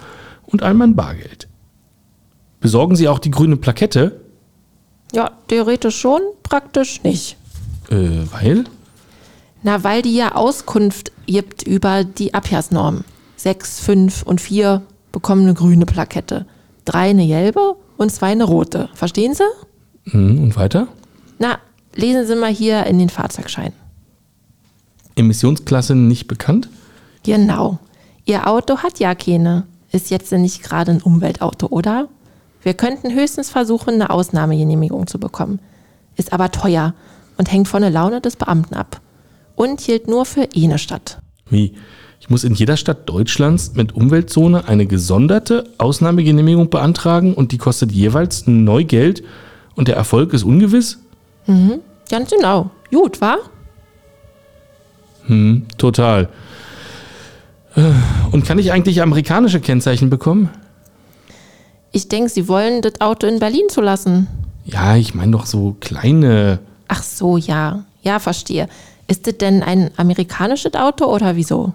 und 0.45 0.63
all 0.63 0.73
mein 0.73 0.95
Bargeld. 0.95 1.47
Besorgen 2.59 2.95
Sie 2.95 3.07
auch 3.07 3.19
die 3.19 3.31
grüne 3.31 3.57
Plakette? 3.57 4.21
Ja, 5.13 5.31
theoretisch 5.47 5.99
schon, 5.99 6.21
praktisch 6.43 7.03
nicht. 7.03 7.37
Äh, 7.89 8.25
weil? 8.31 8.65
Na, 9.63 9.83
weil 9.83 10.01
die 10.01 10.15
ja 10.15 10.35
Auskunft 10.35 11.11
gibt 11.25 11.63
über 11.63 12.03
die 12.03 12.33
Abjahrsnormen. 12.33 13.03
Sechs, 13.35 13.79
fünf 13.79 14.23
und 14.23 14.41
vier 14.41 14.81
bekommen 15.11 15.43
eine 15.43 15.53
grüne 15.53 15.85
Plakette. 15.85 16.45
Drei 16.85 17.09
eine 17.09 17.27
gelbe 17.27 17.75
und 17.97 18.11
zwei 18.11 18.27
eine 18.27 18.43
rote. 18.43 18.89
Verstehen 18.93 19.33
Sie? 19.33 19.43
Hm, 20.11 20.43
und 20.43 20.55
weiter? 20.55 20.87
Na, 21.39 21.57
lesen 21.95 22.25
Sie 22.25 22.35
mal 22.35 22.51
hier 22.51 22.85
in 22.85 22.99
den 22.99 23.09
Fahrzeugschein. 23.09 23.73
Emissionsklasse 25.15 25.95
nicht 25.95 26.27
bekannt? 26.27 26.69
Genau. 27.23 27.79
Ihr 28.25 28.47
Auto 28.47 28.77
hat 28.77 28.99
ja 28.99 29.15
keine. 29.15 29.65
Ist 29.91 30.11
jetzt 30.11 30.31
nicht 30.31 30.61
gerade 30.63 30.91
ein 30.91 31.01
Umweltauto, 31.01 31.67
oder? 31.67 32.09
Wir 32.61 32.73
könnten 32.73 33.13
höchstens 33.13 33.49
versuchen, 33.49 33.95
eine 33.95 34.09
Ausnahmegenehmigung 34.09 35.07
zu 35.07 35.19
bekommen. 35.19 35.59
Ist 36.15 36.33
aber 36.33 36.51
teuer 36.51 36.93
und 37.37 37.51
hängt 37.51 37.67
von 37.67 37.81
der 37.81 37.91
Laune 37.91 38.21
des 38.21 38.35
Beamten 38.35 38.75
ab. 38.75 39.01
Und 39.55 39.81
hielt 39.81 40.07
nur 40.07 40.25
für 40.25 40.49
eine 40.55 40.77
Stadt. 40.77 41.19
Wie? 41.49 41.75
Ich 42.25 42.31
muss 42.31 42.43
in 42.43 42.55
jeder 42.55 42.75
Stadt 42.75 43.07
Deutschlands 43.07 43.73
mit 43.75 43.93
Umweltzone 43.95 44.67
eine 44.67 44.87
gesonderte 44.87 45.69
Ausnahmegenehmigung 45.77 46.71
beantragen 46.71 47.35
und 47.35 47.51
die 47.51 47.59
kostet 47.59 47.91
jeweils 47.91 48.47
neu 48.47 48.83
Geld 48.83 49.21
und 49.75 49.87
der 49.87 49.95
Erfolg 49.95 50.33
ist 50.33 50.41
ungewiss? 50.41 50.97
Mhm, 51.45 51.81
ganz 52.09 52.31
genau. 52.31 52.71
Gut, 52.91 53.21
wa? 53.21 53.37
Hm, 55.27 55.67
total. 55.77 56.29
Äh, 57.75 57.91
Und 58.31 58.43
kann 58.43 58.57
ich 58.57 58.71
eigentlich 58.71 59.03
amerikanische 59.03 59.59
Kennzeichen 59.59 60.09
bekommen? 60.09 60.49
Ich 61.91 62.09
denke, 62.09 62.29
Sie 62.29 62.47
wollen 62.47 62.81
das 62.81 63.01
Auto 63.01 63.27
in 63.27 63.37
Berlin 63.37 63.69
zu 63.69 63.81
lassen. 63.81 64.27
Ja, 64.65 64.95
ich 64.95 65.13
meine 65.13 65.33
doch 65.33 65.45
so 65.45 65.77
kleine. 65.79 66.57
Ach 66.87 67.03
so, 67.03 67.37
ja. 67.37 67.83
Ja, 68.01 68.17
verstehe. 68.17 68.67
Ist 69.07 69.27
das 69.27 69.37
denn 69.37 69.61
ein 69.61 69.91
amerikanisches 69.97 70.73
Auto 70.73 71.05
oder 71.05 71.35
wieso? 71.35 71.71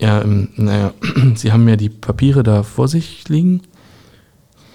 Ja, 0.00 0.22
ähm, 0.22 0.48
naja, 0.56 0.92
Sie 1.34 1.52
haben 1.52 1.68
ja 1.68 1.76
die 1.76 1.90
Papiere 1.90 2.42
da 2.42 2.62
vor 2.62 2.88
sich 2.88 3.28
liegen. 3.28 3.62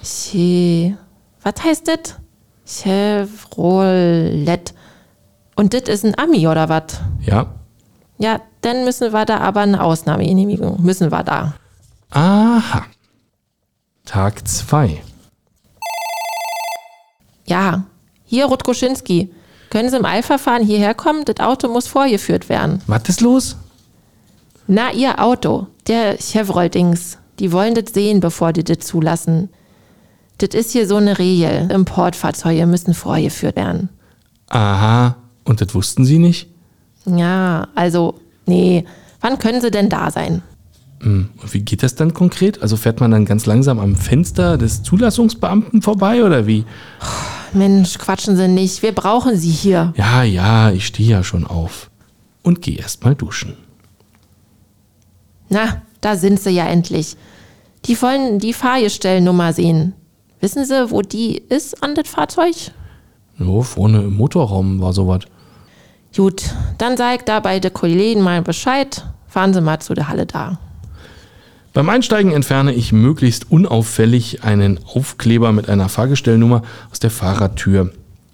Che. 0.04 0.96
Was 1.44 1.64
heißt 1.64 1.88
das? 1.88 2.16
Chevrolet. 2.66 4.74
Und 5.56 5.74
das 5.74 5.84
ist 5.84 6.06
ein 6.06 6.18
Ami 6.18 6.48
oder 6.48 6.70
was? 6.70 7.02
Ja. 7.22 7.54
Ja, 8.18 8.42
dann 8.62 8.86
müssen 8.86 9.14
wir 9.14 9.26
da 9.26 9.40
aber 9.40 9.62
eine 9.62 9.84
Ausnahmegenehmigung. 9.84 10.82
Müssen 10.82 11.12
wir 11.12 11.24
da. 11.24 11.54
Aha. 12.12 12.86
Tag 14.06 14.48
2. 14.48 15.02
Ja, 17.46 17.84
hier 18.26 18.46
Rutkoschinski. 18.46 19.34
Können 19.70 19.90
Sie 19.90 19.98
im 19.98 20.06
Eilverfahren 20.06 20.64
hierher 20.64 20.94
kommen? 20.94 21.26
Das 21.26 21.40
Auto 21.40 21.68
muss 21.68 21.88
vorgeführt 21.88 22.48
werden. 22.48 22.82
Was 22.88 23.10
ist 23.10 23.22
los? 23.22 23.58
Na, 24.76 24.92
Ihr 24.92 25.22
Auto, 25.22 25.68
der 25.86 26.18
Chevrolet-Dings. 26.20 27.20
Die 27.38 27.52
wollen 27.52 27.76
das 27.76 27.94
sehen, 27.94 28.22
bevor 28.22 28.54
die 28.54 28.64
das 28.64 28.80
zulassen. 28.80 29.50
Das 30.40 30.56
ist 30.56 30.72
hier 30.72 30.88
so 30.88 30.96
eine 30.96 31.20
Regel. 31.20 31.70
Importfahrzeuge 31.72 32.66
müssen 32.66 32.96
vorgeführt 32.96 33.56
werden. 33.56 33.90
Aha. 34.50 35.16
Und 35.44 35.62
das 35.62 35.76
wussten 35.76 36.06
Sie 36.06 36.18
nicht? 36.18 36.48
Ja, 37.06 37.68
also, 37.76 38.16
nee. 38.48 38.84
Wann 39.22 39.38
können 39.38 39.62
Sie 39.62 39.70
denn 39.70 39.90
da 39.90 40.10
sein? 40.10 40.42
Hm, 41.02 41.30
Und 41.40 41.54
wie 41.54 41.62
geht 41.62 41.84
das 41.84 41.94
dann 41.94 42.16
konkret? 42.16 42.64
Also 42.64 42.76
fährt 42.76 43.00
man 43.00 43.12
dann 43.12 43.26
ganz 43.26 43.46
langsam 43.46 43.78
am 43.78 43.96
Fenster 43.96 44.58
des 44.58 44.82
Zulassungsbeamten 44.82 45.84
vorbei 45.84 46.24
oder 46.24 46.48
wie? 46.48 46.66
Mensch, 47.54 48.00
quatschen 48.00 48.36
Sie 48.38 48.48
nicht. 48.48 48.82
Wir 48.82 48.92
brauchen 48.94 49.38
Sie 49.38 49.52
hier. 49.52 49.94
Ja, 49.98 50.24
ja, 50.24 50.72
ich 50.72 50.88
stehe 50.88 51.10
ja 51.10 51.24
schon 51.24 51.46
auf. 51.46 51.92
Und 52.42 52.64
geh 52.64 52.74
erst 52.76 53.04
mal 53.04 53.14
duschen. 53.14 53.56
Na, 55.54 55.84
da 56.02 56.16
sind 56.16 56.40
Sie 56.40 56.50
ja 56.50 56.66
endlich. 56.66 57.16
Die 57.86 58.02
wollen 58.02 58.40
die 58.40 58.54
Fahrgestellnummer 58.54 59.54
sehen. 59.54 59.94
Wissen 60.40 60.66
Sie, 60.66 60.90
wo 60.90 61.02
die 61.02 61.38
ist 61.38 61.84
an 61.84 61.94
das 61.94 62.08
Fahrzeug? 62.08 62.56
Jo, 63.38 63.62
vorne 63.62 64.00
im 64.00 64.18
Motorraum 64.18 64.82
war 64.82 64.94
sowas. 64.94 65.26
Gut, 66.16 66.44
dann 66.80 66.98
sag 66.98 67.28
da 67.28 67.40
bei 67.40 67.60
der 67.60 67.70
Kollegen 67.70 68.22
mal 68.22 68.42
Bescheid. 68.42 69.06
Fahren 69.28 69.54
Sie 69.54 69.62
mal 69.62 69.80
zu 69.80 69.94
der 69.94 70.10
Halle 70.10 70.26
da. 70.26 70.58
Beim 71.72 71.88
Einsteigen 71.88 72.32
entferne 72.32 72.74
ich 72.74 72.92
möglichst 72.92 73.52
unauffällig 73.52 74.44
einen 74.44 74.80
Aufkleber 74.86 75.52
mit 75.52 75.70
einer 75.70 75.88
Fahrgestellnummer 75.88 76.64
aus 76.92 77.00
der 77.00 77.12
Fahrertür. 77.12 77.92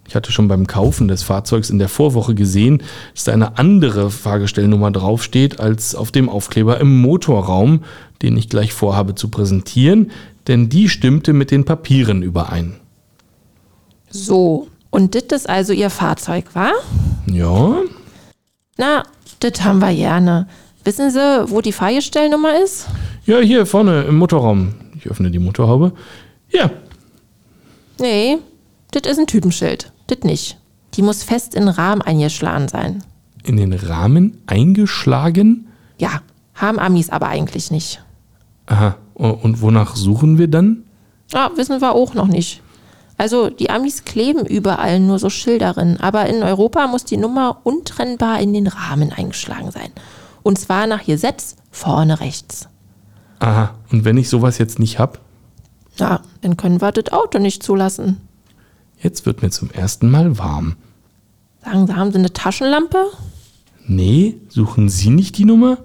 Ich 0.09 0.15
hatte 0.15 0.31
schon 0.31 0.47
beim 0.47 0.65
Kaufen 0.65 1.07
des 1.07 1.21
Fahrzeugs 1.21 1.69
in 1.69 1.77
der 1.77 1.87
Vorwoche 1.87 2.33
gesehen, 2.33 2.81
dass 3.13 3.25
da 3.25 3.31
eine 3.31 3.59
andere 3.59 4.09
Fahrgestellnummer 4.09 4.89
draufsteht 4.89 5.59
als 5.59 5.93
auf 5.93 6.11
dem 6.11 6.29
Aufkleber 6.29 6.79
im 6.79 6.99
Motorraum, 6.99 7.83
den 8.23 8.35
ich 8.35 8.49
gleich 8.49 8.73
vorhabe 8.73 9.13
zu 9.13 9.27
präsentieren, 9.29 10.09
denn 10.47 10.67
die 10.67 10.89
stimmte 10.89 11.31
mit 11.31 11.51
den 11.51 11.63
Papieren 11.63 12.23
überein. 12.23 12.77
So, 14.09 14.67
und 14.89 15.13
das 15.13 15.41
ist 15.41 15.47
also 15.49 15.73
Ihr 15.73 15.91
Fahrzeug, 15.91 16.45
wa? 16.55 16.71
Ja, 17.27 17.75
Na, 18.77 19.03
das 19.41 19.63
haben 19.63 19.77
wir 19.77 19.93
gerne. 19.93 20.47
Wissen 20.83 21.11
Sie, 21.11 21.19
wo 21.51 21.61
die 21.61 21.71
Fahrgestellnummer 21.71 22.59
ist? 22.63 22.87
ja, 23.27 23.37
hier 23.37 23.67
vorne 23.67 24.05
im 24.05 24.17
Motorraum. 24.17 24.73
Ich 24.97 25.05
öffne 25.05 25.29
die 25.29 25.37
Motorhaube. 25.37 25.91
Ja, 26.49 26.71
Nee, 27.99 28.39
das 28.91 29.11
ist 29.11 29.19
ein 29.19 29.27
Typenschild. 29.27 29.91
Das 30.09 30.19
nicht. 30.23 30.57
Die 30.95 31.03
muss 31.03 31.23
fest 31.23 31.53
in 31.53 31.61
den 31.67 31.69
Rahmen 31.69 32.01
eingeschlagen 32.01 32.67
sein. 32.67 33.03
in 33.43 33.57
den 33.57 33.73
Rahmen 33.73 34.41
eingeschlagen. 34.47 35.67
Ja, 35.99 36.21
haben 36.55 36.79
Amis 36.79 37.09
aber 37.09 37.27
eigentlich 37.27 37.71
nicht. 37.71 38.03
Aha, 38.65 38.95
und 39.13 39.61
wonach 39.61 39.95
suchen 39.95 40.37
wir 40.37 40.47
dann? 40.47 40.83
Ah, 41.33 41.49
wissen 41.55 41.79
wir 41.79 41.93
auch 41.93 42.13
noch 42.15 42.27
nicht. 42.27 42.61
Also 43.17 43.49
die 43.49 43.69
Amis 43.69 44.03
kleben 44.05 44.45
überall 44.45 44.99
nur 44.99 45.19
so 45.19 45.29
Schilder 45.29 45.73
drin, 45.73 45.97
aber 45.99 46.25
in 46.27 46.41
Europa 46.41 46.87
muss 46.87 47.05
die 47.05 47.17
Nummer 47.17 47.59
untrennbar 47.63 48.39
in 48.39 48.53
den 48.53 48.67
Rahmen 48.67 49.11
eingeschlagen 49.11 49.71
sein. 49.71 49.91
Und 50.41 50.57
zwar 50.57 50.87
nach 50.87 51.05
Gesetz 51.05 51.55
vorne 51.69 52.19
rechts. 52.19 52.67
Aha, 53.39 53.75
und 53.91 54.05
wenn 54.05 54.17
ich 54.17 54.29
sowas 54.29 54.57
jetzt 54.57 54.79
nicht 54.79 54.99
hab? 54.99 55.19
Ja, 55.97 56.21
dann 56.41 56.57
können 56.57 56.81
wir 56.81 56.91
das 56.91 57.11
Auto 57.13 57.39
nicht 57.39 57.61
zulassen. 57.61 58.21
Jetzt 59.01 59.25
wird 59.25 59.41
mir 59.41 59.49
zum 59.49 59.71
ersten 59.71 60.11
Mal 60.11 60.37
warm. 60.37 60.75
Sagen 61.63 61.87
Sie, 61.87 61.95
haben 61.95 62.11
Sie 62.11 62.17
eine 62.17 62.33
Taschenlampe? 62.33 63.05
Nee, 63.87 64.37
suchen 64.49 64.89
Sie 64.89 65.09
nicht 65.09 65.37
die 65.37 65.45
Nummer? 65.45 65.77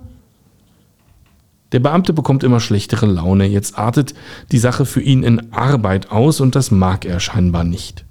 Der 1.73 1.81
Beamte 1.81 2.13
bekommt 2.13 2.45
immer 2.45 2.61
schlechtere 2.61 3.07
Laune. 3.07 3.47
Jetzt 3.47 3.79
artet 3.79 4.15
die 4.53 4.59
Sache 4.59 4.87
für 4.87 5.01
ihn 5.01 5.23
in 5.23 5.53
Arbeit 5.53 6.11
aus 6.11 6.41
und 6.41 6.55
das 6.55 6.71
mag 6.71 7.05
er 7.05 7.19
scheinbar 7.19 7.65
nicht. 7.65 8.05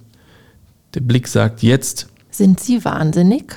Der 0.95 1.01
Blick 1.01 1.29
sagt 1.29 1.63
jetzt, 1.63 2.09
Sind 2.31 2.59
Sie 2.61 2.85
wahnsinnig? 2.85 3.55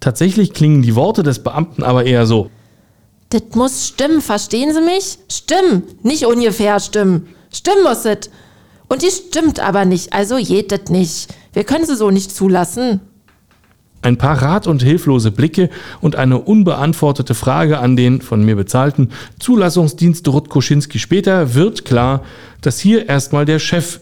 tatsächlich 0.00 0.52
klingen 0.52 0.82
die 0.82 0.96
Worte 0.96 1.22
des 1.22 1.38
Beamten 1.38 1.82
aber 1.82 2.04
eher 2.04 2.26
so. 2.26 2.50
Das 3.30 3.42
muss 3.54 3.86
stimmen, 3.88 4.20
verstehen 4.20 4.74
Sie 4.74 4.80
mich? 4.82 5.18
Stimmen, 5.30 5.84
nicht 6.02 6.26
ungefähr 6.26 6.78
stimmen. 6.80 7.28
Stimmen 7.52 7.84
muss 7.84 8.04
es. 8.04 8.28
Und 8.88 9.02
die 9.02 9.10
stimmt 9.10 9.60
aber 9.60 9.84
nicht, 9.84 10.12
also 10.12 10.36
geht 10.36 10.72
das 10.72 10.90
nicht. 10.90 11.28
Wir 11.54 11.64
können 11.64 11.86
sie 11.86 11.96
so 11.96 12.10
nicht 12.10 12.34
zulassen. 12.34 13.00
Ein 14.02 14.18
paar 14.18 14.42
rat- 14.42 14.66
und 14.66 14.82
hilflose 14.82 15.30
Blicke 15.30 15.70
und 16.02 16.14
eine 16.14 16.38
unbeantwortete 16.38 17.34
Frage 17.34 17.78
an 17.78 17.96
den 17.96 18.20
von 18.20 18.44
mir 18.44 18.54
bezahlten 18.54 19.08
Zulassungsdienst 19.38 20.28
Rutkoschinski 20.28 20.98
später 20.98 21.54
wird 21.54 21.86
klar, 21.86 22.22
dass 22.60 22.78
hier 22.78 23.08
erstmal 23.08 23.46
der 23.46 23.58
Chef 23.58 24.00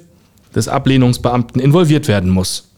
des 0.57 0.67
Ablehnungsbeamten 0.67 1.61
involviert 1.61 2.09
werden 2.09 2.31
muss. 2.31 2.71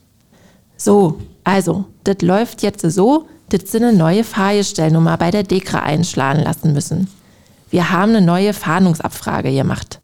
So, 0.77 1.19
also, 1.45 1.87
das 2.05 2.21
läuft 2.21 2.63
jetzt 2.63 2.83
so, 2.91 3.27
dass 3.49 3.71
Sie 3.71 3.79
eine 3.79 3.93
neue 3.93 4.25
Fahrgestellnummer 4.25 5.17
bei 5.17 5.31
der 5.31 5.45
DEKRA 5.45 5.81
einschlagen 5.81 6.43
lassen 6.43 6.73
müssen. 6.73 7.09
Wir 7.71 7.91
haben 7.91 8.15
eine 8.15 8.27
neue 8.27 8.53
Fahndungsabfrage 8.53 9.53
gemacht. 9.53 10.01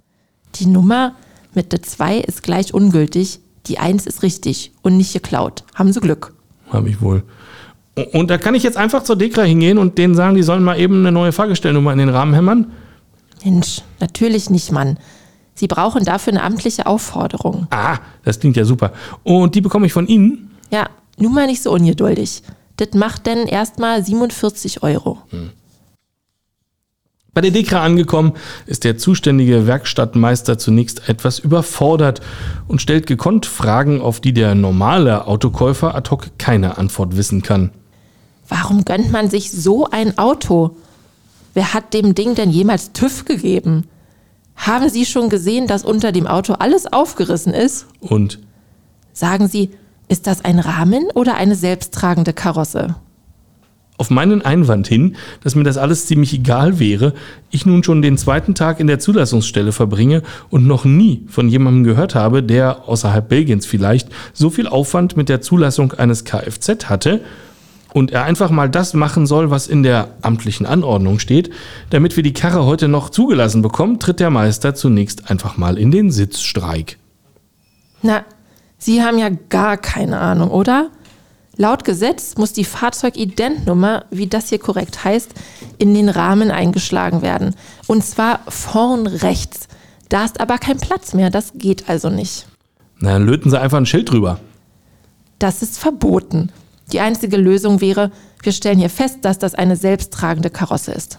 Die 0.56 0.66
Nummer 0.66 1.14
mit 1.54 1.72
der 1.72 1.82
2 1.82 2.18
ist 2.18 2.42
gleich 2.42 2.72
ungültig, 2.72 3.40
die 3.66 3.78
1 3.78 4.06
ist 4.06 4.22
richtig 4.22 4.72
und 4.82 4.96
nicht 4.96 5.12
geklaut. 5.12 5.64
Haben 5.74 5.92
Sie 5.92 6.00
Glück. 6.00 6.34
Habe 6.70 6.88
ich 6.88 7.00
wohl. 7.00 7.22
Und 8.12 8.30
da 8.30 8.38
kann 8.38 8.54
ich 8.54 8.62
jetzt 8.62 8.76
einfach 8.76 9.02
zur 9.02 9.16
Dekra 9.16 9.42
hingehen 9.42 9.78
und 9.78 9.98
denen 9.98 10.14
sagen, 10.14 10.34
die 10.34 10.42
sollen 10.42 10.62
mal 10.62 10.78
eben 10.78 11.00
eine 11.00 11.12
neue 11.12 11.32
Fahrgestellnummer 11.32 11.92
in 11.92 11.98
den 11.98 12.08
Rahmen 12.08 12.34
hämmern? 12.34 12.72
Mensch, 13.44 13.82
natürlich 13.98 14.50
nicht, 14.50 14.70
Mann. 14.72 14.98
Sie 15.54 15.66
brauchen 15.66 16.04
dafür 16.04 16.32
eine 16.32 16.42
amtliche 16.42 16.86
Aufforderung. 16.86 17.66
Ah, 17.70 17.98
das 18.24 18.40
klingt 18.40 18.56
ja 18.56 18.64
super. 18.64 18.92
Und 19.24 19.54
die 19.54 19.60
bekomme 19.60 19.86
ich 19.86 19.92
von 19.92 20.06
Ihnen? 20.06 20.50
Ja, 20.70 20.88
nun 21.18 21.34
mal 21.34 21.46
nicht 21.46 21.62
so 21.62 21.72
ungeduldig. 21.72 22.42
Das 22.76 22.94
macht 22.94 23.26
denn 23.26 23.46
erstmal 23.46 24.02
47 24.02 24.82
Euro. 24.82 25.18
Bei 27.32 27.40
der 27.40 27.52
Dekra 27.52 27.82
angekommen, 27.82 28.32
ist 28.66 28.84
der 28.84 28.98
zuständige 28.98 29.66
Werkstattmeister 29.66 30.58
zunächst 30.58 31.08
etwas 31.08 31.38
überfordert 31.38 32.20
und 32.66 32.82
stellt 32.82 33.06
gekonnt 33.06 33.46
Fragen, 33.46 34.00
auf 34.00 34.20
die 34.20 34.32
der 34.32 34.54
normale 34.54 35.26
Autokäufer 35.26 35.94
ad 35.94 36.10
hoc 36.10 36.38
keine 36.38 36.76
Antwort 36.78 37.16
wissen 37.16 37.42
kann. 37.42 37.70
Warum 38.48 38.84
gönnt 38.84 39.12
man 39.12 39.30
sich 39.30 39.52
so 39.52 39.86
ein 39.86 40.18
Auto? 40.18 40.76
Wer 41.54 41.72
hat 41.72 41.94
dem 41.94 42.14
Ding 42.14 42.34
denn 42.34 42.50
jemals 42.50 42.92
TÜV 42.92 43.24
gegeben? 43.24 43.84
Haben 44.56 44.88
Sie 44.88 45.06
schon 45.06 45.28
gesehen, 45.28 45.66
dass 45.68 45.84
unter 45.84 46.12
dem 46.12 46.26
Auto 46.26 46.54
alles 46.54 46.92
aufgerissen 46.92 47.54
ist? 47.54 47.86
Und 48.00 48.40
Sagen 49.12 49.48
Sie, 49.48 49.70
ist 50.08 50.26
das 50.26 50.44
ein 50.44 50.58
Rahmen 50.58 51.08
oder 51.14 51.34
eine 51.34 51.54
selbsttragende 51.54 52.32
Karosse? 52.32 52.96
Auf 54.00 54.08
meinen 54.08 54.40
Einwand 54.42 54.88
hin, 54.88 55.16
dass 55.44 55.54
mir 55.54 55.62
das 55.62 55.76
alles 55.76 56.06
ziemlich 56.06 56.32
egal 56.32 56.78
wäre, 56.80 57.12
ich 57.50 57.66
nun 57.66 57.84
schon 57.84 58.00
den 58.00 58.16
zweiten 58.16 58.54
Tag 58.54 58.80
in 58.80 58.86
der 58.86 58.98
Zulassungsstelle 58.98 59.72
verbringe 59.72 60.22
und 60.48 60.66
noch 60.66 60.86
nie 60.86 61.26
von 61.28 61.50
jemandem 61.50 61.84
gehört 61.84 62.14
habe, 62.14 62.42
der 62.42 62.88
außerhalb 62.88 63.28
Belgiens 63.28 63.66
vielleicht 63.66 64.08
so 64.32 64.48
viel 64.48 64.66
Aufwand 64.66 65.18
mit 65.18 65.28
der 65.28 65.42
Zulassung 65.42 65.92
eines 65.92 66.24
Kfz 66.24 66.86
hatte 66.86 67.20
und 67.92 68.10
er 68.10 68.24
einfach 68.24 68.50
mal 68.50 68.70
das 68.70 68.94
machen 68.94 69.26
soll, 69.26 69.50
was 69.50 69.66
in 69.66 69.82
der 69.82 70.08
amtlichen 70.22 70.64
Anordnung 70.64 71.18
steht, 71.18 71.50
damit 71.90 72.16
wir 72.16 72.22
die 72.22 72.32
Karre 72.32 72.64
heute 72.64 72.88
noch 72.88 73.10
zugelassen 73.10 73.60
bekommen, 73.60 73.98
tritt 73.98 74.18
der 74.18 74.30
Meister 74.30 74.74
zunächst 74.74 75.30
einfach 75.30 75.58
mal 75.58 75.76
in 75.76 75.90
den 75.90 76.10
Sitzstreik. 76.10 76.96
Na, 78.00 78.24
Sie 78.78 79.02
haben 79.02 79.18
ja 79.18 79.28
gar 79.50 79.76
keine 79.76 80.18
Ahnung, 80.20 80.50
oder? 80.50 80.88
Laut 81.56 81.84
Gesetz 81.84 82.36
muss 82.36 82.52
die 82.52 82.64
Fahrzeugidentnummer, 82.64 84.04
wie 84.10 84.26
das 84.26 84.48
hier 84.48 84.58
korrekt 84.58 85.04
heißt, 85.04 85.30
in 85.78 85.94
den 85.94 86.08
Rahmen 86.08 86.50
eingeschlagen 86.50 87.22
werden. 87.22 87.54
Und 87.86 88.04
zwar 88.04 88.40
vorn 88.48 89.06
rechts. 89.06 89.68
Da 90.08 90.24
ist 90.24 90.40
aber 90.40 90.58
kein 90.58 90.78
Platz 90.78 91.12
mehr, 91.12 91.30
das 91.30 91.52
geht 91.54 91.88
also 91.88 92.08
nicht. 92.08 92.46
Na, 92.98 93.12
dann 93.12 93.26
löten 93.26 93.50
Sie 93.50 93.60
einfach 93.60 93.78
ein 93.78 93.86
Schild 93.86 94.10
drüber. 94.10 94.40
Das 95.38 95.62
ist 95.62 95.78
verboten. 95.78 96.50
Die 96.92 97.00
einzige 97.00 97.36
Lösung 97.36 97.80
wäre, 97.80 98.10
wir 98.42 98.52
stellen 98.52 98.78
hier 98.78 98.90
fest, 98.90 99.18
dass 99.22 99.38
das 99.38 99.54
eine 99.54 99.76
selbsttragende 99.76 100.50
Karosse 100.50 100.92
ist. 100.92 101.18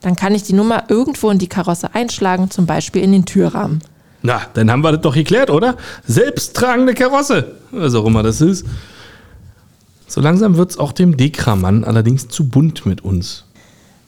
Dann 0.00 0.16
kann 0.16 0.34
ich 0.34 0.44
die 0.44 0.52
Nummer 0.52 0.84
irgendwo 0.88 1.30
in 1.30 1.38
die 1.38 1.48
Karosse 1.48 1.94
einschlagen, 1.94 2.50
zum 2.50 2.66
Beispiel 2.66 3.02
in 3.02 3.12
den 3.12 3.24
Türrahmen. 3.24 3.80
Na, 4.22 4.42
dann 4.54 4.70
haben 4.70 4.82
wir 4.82 4.92
das 4.92 5.00
doch 5.00 5.14
geklärt, 5.14 5.50
oder? 5.50 5.76
Selbsttragende 6.06 6.94
Karosse, 6.94 7.56
was 7.70 7.94
auch 7.94 8.04
immer 8.04 8.22
das 8.22 8.40
ist. 8.40 8.66
So 10.08 10.22
langsam 10.22 10.56
wird's 10.56 10.78
auch 10.78 10.92
dem 10.92 11.18
Dekramann 11.18 11.84
allerdings 11.84 12.28
zu 12.28 12.48
bunt 12.48 12.86
mit 12.86 13.02
uns. 13.02 13.44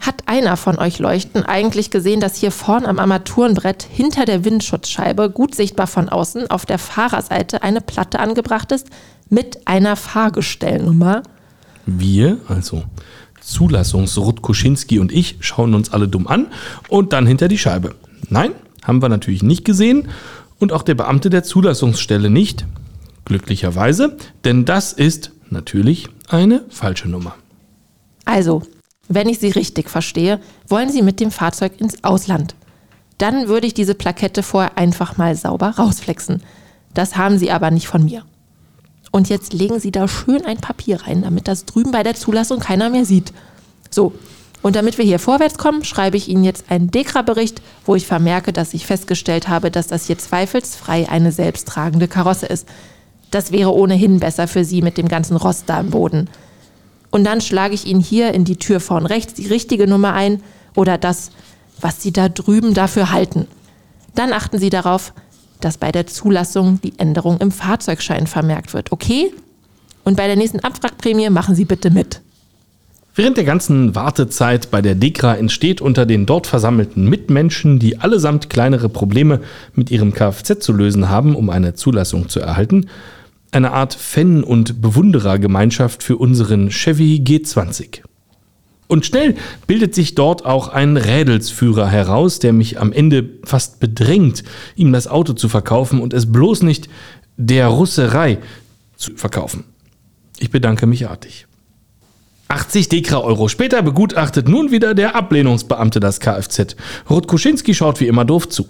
Hat 0.00 0.22
einer 0.26 0.56
von 0.56 0.78
euch 0.78 0.98
Leuchten 0.98 1.44
eigentlich 1.44 1.90
gesehen, 1.90 2.20
dass 2.20 2.36
hier 2.36 2.50
vorn 2.50 2.86
am 2.86 2.98
Armaturenbrett 2.98 3.82
hinter 3.82 4.24
der 4.24 4.46
Windschutzscheibe, 4.46 5.28
gut 5.28 5.54
sichtbar 5.54 5.86
von 5.86 6.08
außen, 6.08 6.50
auf 6.50 6.64
der 6.64 6.78
Fahrerseite 6.78 7.62
eine 7.62 7.82
Platte 7.82 8.18
angebracht 8.18 8.72
ist 8.72 8.88
mit 9.28 9.68
einer 9.68 9.94
Fahrgestellnummer? 9.94 11.22
Wir, 11.84 12.38
also 12.48 12.84
Zulassungs-Ruth 13.42 14.40
Kuschinski 14.40 15.00
und 15.00 15.12
ich, 15.12 15.36
schauen 15.40 15.74
uns 15.74 15.92
alle 15.92 16.08
dumm 16.08 16.26
an 16.26 16.46
und 16.88 17.12
dann 17.12 17.26
hinter 17.26 17.48
die 17.48 17.58
Scheibe. 17.58 17.94
Nein, 18.30 18.52
haben 18.82 19.02
wir 19.02 19.10
natürlich 19.10 19.42
nicht 19.42 19.66
gesehen 19.66 20.08
und 20.58 20.72
auch 20.72 20.82
der 20.82 20.94
Beamte 20.94 21.28
der 21.28 21.42
Zulassungsstelle 21.42 22.30
nicht. 22.30 22.64
Glücklicherweise, 23.26 24.16
denn 24.44 24.64
das 24.64 24.94
ist 24.94 25.32
natürlich 25.52 26.08
eine 26.28 26.64
falsche 26.68 27.08
Nummer. 27.08 27.34
Also, 28.24 28.62
wenn 29.08 29.28
ich 29.28 29.38
Sie 29.38 29.50
richtig 29.50 29.90
verstehe, 29.90 30.40
wollen 30.68 30.90
Sie 30.90 31.02
mit 31.02 31.20
dem 31.20 31.30
Fahrzeug 31.30 31.80
ins 31.80 32.04
Ausland. 32.04 32.54
Dann 33.18 33.48
würde 33.48 33.66
ich 33.66 33.74
diese 33.74 33.94
Plakette 33.94 34.42
vorher 34.42 34.78
einfach 34.78 35.16
mal 35.16 35.34
sauber 35.36 35.70
rausflexen. 35.78 36.42
Das 36.94 37.16
haben 37.16 37.38
Sie 37.38 37.50
aber 37.50 37.70
nicht 37.70 37.88
von 37.88 38.04
mir. 38.04 38.24
Und 39.10 39.28
jetzt 39.28 39.52
legen 39.52 39.80
Sie 39.80 39.90
da 39.90 40.06
schön 40.06 40.44
ein 40.44 40.58
Papier 40.58 41.02
rein, 41.02 41.22
damit 41.22 41.48
das 41.48 41.64
drüben 41.64 41.90
bei 41.90 42.02
der 42.02 42.14
Zulassung 42.14 42.60
keiner 42.60 42.90
mehr 42.90 43.04
sieht. 43.04 43.32
So, 43.90 44.14
und 44.62 44.76
damit 44.76 44.98
wir 44.98 45.04
hier 45.04 45.18
vorwärts 45.18 45.58
kommen, 45.58 45.84
schreibe 45.84 46.16
ich 46.16 46.28
Ihnen 46.28 46.44
jetzt 46.44 46.70
einen 46.70 46.90
Dekra-Bericht, 46.90 47.62
wo 47.86 47.96
ich 47.96 48.06
vermerke, 48.06 48.52
dass 48.52 48.74
ich 48.74 48.86
festgestellt 48.86 49.48
habe, 49.48 49.70
dass 49.70 49.86
das 49.86 50.06
hier 50.06 50.18
zweifelsfrei 50.18 51.08
eine 51.08 51.32
selbsttragende 51.32 52.08
Karosse 52.08 52.46
ist. 52.46 52.68
Das 53.30 53.52
wäre 53.52 53.74
ohnehin 53.74 54.20
besser 54.20 54.48
für 54.48 54.64
Sie 54.64 54.82
mit 54.82 54.98
dem 54.98 55.08
ganzen 55.08 55.36
Rost 55.36 55.64
da 55.66 55.80
im 55.80 55.90
Boden. 55.90 56.28
Und 57.10 57.24
dann 57.24 57.40
schlage 57.40 57.74
ich 57.74 57.86
Ihnen 57.86 58.00
hier 58.00 58.32
in 58.34 58.44
die 58.44 58.56
Tür 58.56 58.80
vorn 58.80 59.06
rechts 59.06 59.34
die 59.34 59.46
richtige 59.46 59.86
Nummer 59.86 60.12
ein 60.14 60.42
oder 60.76 60.98
das, 60.98 61.30
was 61.80 62.02
Sie 62.02 62.12
da 62.12 62.28
drüben 62.28 62.74
dafür 62.74 63.10
halten. 63.12 63.46
Dann 64.14 64.32
achten 64.32 64.58
Sie 64.58 64.70
darauf, 64.70 65.12
dass 65.60 65.78
bei 65.78 65.92
der 65.92 66.06
Zulassung 66.06 66.80
die 66.82 66.98
Änderung 66.98 67.38
im 67.38 67.50
Fahrzeugschein 67.50 68.26
vermerkt 68.26 68.74
wird, 68.74 68.92
okay? 68.92 69.32
Und 70.04 70.16
bei 70.16 70.26
der 70.26 70.36
nächsten 70.36 70.60
Abwrackprämie 70.60 71.30
machen 71.30 71.54
Sie 71.54 71.64
bitte 71.64 71.90
mit. 71.90 72.20
Während 73.14 73.36
der 73.36 73.44
ganzen 73.44 73.94
Wartezeit 73.94 74.70
bei 74.70 74.80
der 74.80 74.94
DEKRA 74.94 75.34
entsteht 75.34 75.80
unter 75.80 76.06
den 76.06 76.26
dort 76.26 76.46
versammelten 76.46 77.08
Mitmenschen, 77.08 77.78
die 77.78 77.98
allesamt 77.98 78.48
kleinere 78.48 78.88
Probleme 78.88 79.40
mit 79.74 79.90
ihrem 79.90 80.14
Kfz 80.14 80.60
zu 80.60 80.72
lösen 80.72 81.10
haben, 81.10 81.34
um 81.34 81.50
eine 81.50 81.74
Zulassung 81.74 82.28
zu 82.28 82.40
erhalten, 82.40 82.86
eine 83.52 83.72
Art 83.72 83.94
Fan- 83.94 84.44
und 84.44 84.80
Bewunderergemeinschaft 84.80 86.02
für 86.02 86.16
unseren 86.16 86.70
Chevy 86.70 87.22
G20. 87.24 88.02
Und 88.86 89.06
schnell 89.06 89.36
bildet 89.68 89.94
sich 89.94 90.16
dort 90.16 90.44
auch 90.44 90.68
ein 90.68 90.96
Rädelsführer 90.96 91.88
heraus, 91.88 92.40
der 92.40 92.52
mich 92.52 92.80
am 92.80 92.92
Ende 92.92 93.28
fast 93.44 93.78
bedrängt, 93.78 94.42
ihm 94.74 94.92
das 94.92 95.06
Auto 95.06 95.32
zu 95.32 95.48
verkaufen 95.48 96.00
und 96.00 96.12
es 96.12 96.30
bloß 96.30 96.62
nicht 96.62 96.88
der 97.36 97.68
Russerei 97.68 98.38
zu 98.96 99.14
verkaufen. 99.14 99.64
Ich 100.40 100.50
bedanke 100.50 100.86
mich 100.86 101.08
artig. 101.08 101.46
80 102.48 102.88
Dekra-Euro 102.88 103.46
später 103.46 103.80
begutachtet 103.80 104.48
nun 104.48 104.72
wieder 104.72 104.94
der 104.94 105.14
Ablehnungsbeamte 105.14 106.00
das 106.00 106.18
Kfz. 106.18 106.74
Ruth 107.08 107.28
Kuschinski 107.28 107.74
schaut 107.74 108.00
wie 108.00 108.08
immer 108.08 108.24
doof 108.24 108.48
zu. 108.48 108.66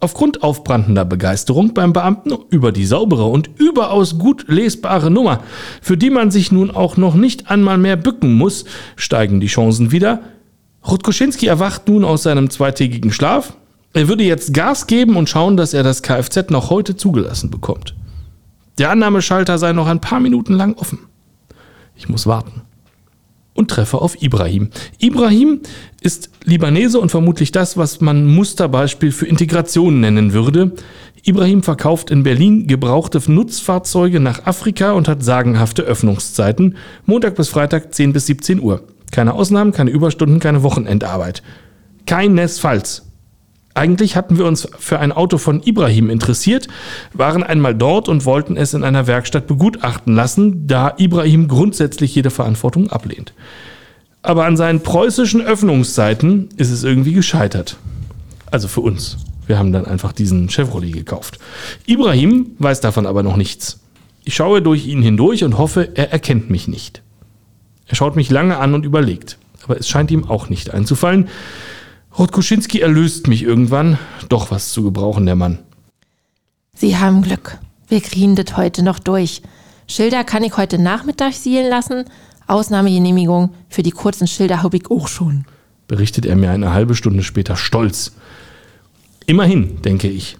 Aufgrund 0.00 0.44
aufbrandender 0.44 1.04
Begeisterung 1.04 1.74
beim 1.74 1.92
Beamten 1.92 2.32
über 2.50 2.70
die 2.70 2.86
saubere 2.86 3.24
und 3.24 3.50
überaus 3.58 4.16
gut 4.16 4.44
lesbare 4.46 5.10
Nummer, 5.10 5.42
für 5.82 5.96
die 5.96 6.10
man 6.10 6.30
sich 6.30 6.52
nun 6.52 6.70
auch 6.70 6.96
noch 6.96 7.14
nicht 7.14 7.50
einmal 7.50 7.78
mehr 7.78 7.96
bücken 7.96 8.34
muss, 8.34 8.64
steigen 8.94 9.40
die 9.40 9.48
Chancen 9.48 9.90
wieder. 9.90 10.20
Rutkoschinski 10.88 11.46
erwacht 11.46 11.88
nun 11.88 12.04
aus 12.04 12.22
seinem 12.22 12.48
zweitägigen 12.48 13.10
Schlaf. 13.10 13.54
Er 13.92 14.06
würde 14.06 14.22
jetzt 14.22 14.54
Gas 14.54 14.86
geben 14.86 15.16
und 15.16 15.28
schauen, 15.28 15.56
dass 15.56 15.74
er 15.74 15.82
das 15.82 16.02
Kfz 16.02 16.50
noch 16.50 16.70
heute 16.70 16.94
zugelassen 16.96 17.50
bekommt. 17.50 17.96
Der 18.78 18.90
Annahmeschalter 18.90 19.58
sei 19.58 19.72
noch 19.72 19.88
ein 19.88 20.00
paar 20.00 20.20
Minuten 20.20 20.54
lang 20.54 20.76
offen. 20.76 21.00
Ich 21.96 22.08
muss 22.08 22.28
warten 22.28 22.62
und 23.58 23.68
treffe 23.68 24.00
auf 24.00 24.22
Ibrahim. 24.22 24.70
Ibrahim 25.00 25.60
ist 26.00 26.30
Libanese 26.44 27.00
und 27.00 27.10
vermutlich 27.10 27.50
das, 27.50 27.76
was 27.76 28.00
man 28.00 28.24
Musterbeispiel 28.24 29.10
für 29.10 29.26
Integration 29.26 29.98
nennen 29.98 30.32
würde. 30.32 30.72
Ibrahim 31.24 31.64
verkauft 31.64 32.12
in 32.12 32.22
Berlin 32.22 32.68
gebrauchte 32.68 33.20
Nutzfahrzeuge 33.26 34.20
nach 34.20 34.46
Afrika 34.46 34.92
und 34.92 35.08
hat 35.08 35.24
sagenhafte 35.24 35.82
Öffnungszeiten. 35.82 36.76
Montag 37.04 37.34
bis 37.34 37.48
Freitag 37.48 37.92
10 37.92 38.12
bis 38.12 38.26
17 38.26 38.60
Uhr. 38.60 38.84
Keine 39.10 39.34
Ausnahmen, 39.34 39.72
keine 39.72 39.90
Überstunden, 39.90 40.38
keine 40.38 40.62
Wochenendarbeit. 40.62 41.42
Keinesfalls. 42.06 43.07
Eigentlich 43.78 44.16
hatten 44.16 44.38
wir 44.38 44.44
uns 44.44 44.66
für 44.76 44.98
ein 44.98 45.12
Auto 45.12 45.38
von 45.38 45.62
Ibrahim 45.62 46.10
interessiert, 46.10 46.66
waren 47.12 47.44
einmal 47.44 47.76
dort 47.76 48.08
und 48.08 48.24
wollten 48.24 48.56
es 48.56 48.74
in 48.74 48.82
einer 48.82 49.06
Werkstatt 49.06 49.46
begutachten 49.46 50.16
lassen, 50.16 50.66
da 50.66 50.94
Ibrahim 50.98 51.46
grundsätzlich 51.46 52.12
jede 52.12 52.30
Verantwortung 52.30 52.90
ablehnt. 52.90 53.34
Aber 54.20 54.46
an 54.46 54.56
seinen 54.56 54.82
preußischen 54.82 55.40
Öffnungszeiten 55.42 56.48
ist 56.56 56.72
es 56.72 56.82
irgendwie 56.82 57.12
gescheitert. 57.12 57.76
Also 58.50 58.66
für 58.66 58.80
uns. 58.80 59.18
Wir 59.46 59.60
haben 59.60 59.72
dann 59.72 59.86
einfach 59.86 60.10
diesen 60.10 60.48
Chevrolet 60.50 60.90
gekauft. 60.90 61.38
Ibrahim 61.86 62.56
weiß 62.58 62.80
davon 62.80 63.06
aber 63.06 63.22
noch 63.22 63.36
nichts. 63.36 63.78
Ich 64.24 64.34
schaue 64.34 64.60
durch 64.60 64.88
ihn 64.88 65.02
hindurch 65.02 65.44
und 65.44 65.56
hoffe, 65.56 65.90
er 65.94 66.10
erkennt 66.10 66.50
mich 66.50 66.66
nicht. 66.66 67.02
Er 67.86 67.94
schaut 67.94 68.16
mich 68.16 68.28
lange 68.28 68.58
an 68.58 68.74
und 68.74 68.84
überlegt. 68.84 69.38
Aber 69.62 69.78
es 69.78 69.88
scheint 69.88 70.10
ihm 70.10 70.28
auch 70.28 70.48
nicht 70.48 70.74
einzufallen. 70.74 71.28
Rotkuschinski 72.18 72.80
erlöst 72.80 73.28
mich 73.28 73.44
irgendwann. 73.44 73.96
Doch 74.28 74.50
was 74.50 74.72
zu 74.72 74.82
gebrauchen, 74.82 75.24
der 75.26 75.36
Mann. 75.36 75.60
Sie 76.74 76.96
haben 76.96 77.22
Glück. 77.22 77.58
Wir 77.88 78.00
kriegen 78.00 78.34
das 78.34 78.56
heute 78.56 78.82
noch 78.82 78.98
durch. 78.98 79.42
Schilder 79.86 80.24
kann 80.24 80.42
ich 80.42 80.56
heute 80.56 80.78
Nachmittag 80.78 81.32
sielen 81.32 81.70
lassen. 81.70 82.04
Ausnahmegenehmigung 82.48 83.50
für 83.68 83.82
die 83.82 83.92
kurzen 83.92 84.26
Schilder 84.26 84.62
habe 84.62 84.78
ich 84.78 84.90
auch 84.90 85.06
schon. 85.06 85.44
Berichtet 85.86 86.26
er 86.26 86.34
mir 86.34 86.50
eine 86.50 86.72
halbe 86.72 86.94
Stunde 86.94 87.22
später 87.22 87.56
stolz. 87.56 88.12
Immerhin, 89.26 89.80
denke 89.82 90.08
ich. 90.08 90.38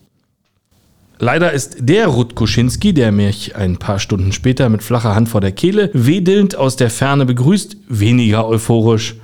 Leider 1.21 1.53
ist 1.53 1.77
der 1.81 2.09
Rutkuschinski, 2.09 2.93
der 2.93 3.13
mich 3.13 3.57
ein 3.57 3.77
paar 3.77 3.99
Stunden 3.99 4.33
später 4.33 4.69
mit 4.69 4.83
flacher 4.83 5.15
Hand 5.15 5.29
vor 5.29 5.41
der 5.41 5.53
Kehle 5.53 5.91
wedelnd 5.93 6.57
aus 6.57 6.77
der 6.77 6.91
Ferne 6.91 7.25
begrüßt, 7.25 7.77
weniger 7.89 8.47
euphorisch. 8.47 9.17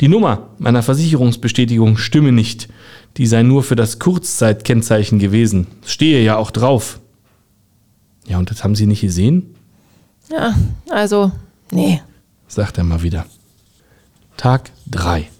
Die 0.00 0.08
Nummer 0.08 0.50
meiner 0.58 0.82
Versicherungsbestätigung 0.82 1.96
stimme 1.96 2.32
nicht. 2.32 2.68
Die 3.16 3.26
sei 3.26 3.42
nur 3.42 3.62
für 3.62 3.76
das 3.76 3.98
Kurzzeitkennzeichen 3.98 5.18
gewesen. 5.18 5.68
Stehe 5.86 6.22
ja 6.22 6.36
auch 6.36 6.50
drauf. 6.50 7.00
Ja, 8.26 8.38
und 8.38 8.50
das 8.50 8.62
haben 8.62 8.74
Sie 8.74 8.86
nicht 8.86 9.00
gesehen? 9.00 9.54
Ja, 10.30 10.54
also, 10.90 11.32
nee. 11.70 12.02
Sagt 12.46 12.76
er 12.76 12.84
mal 12.84 13.02
wieder. 13.02 13.24
Tag 14.36 14.70
3. 14.90 15.30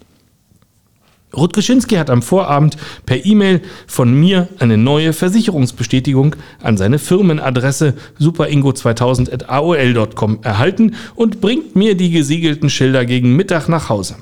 Rutgeschinski 1.35 1.95
hat 1.95 2.09
am 2.09 2.21
Vorabend 2.23 2.77
per 3.05 3.25
E-Mail 3.25 3.61
von 3.85 4.13
mir 4.13 4.47
eine 4.59 4.77
neue 4.77 5.11
Versicherungsbestätigung 5.13 6.35
an 6.63 6.77
seine 6.77 6.99
Firmenadresse 6.99 7.95
superingo2000.aol.com 8.19 10.39
erhalten 10.41 10.95
und 11.15 11.41
bringt 11.41 11.75
mir 11.75 11.95
die 11.95 12.09
gesiegelten 12.09 12.71
Schilder 12.71 13.05
gegen 13.05 13.35
Mittag 13.35 13.67
nach 13.67 13.89
Hause. 13.89 14.15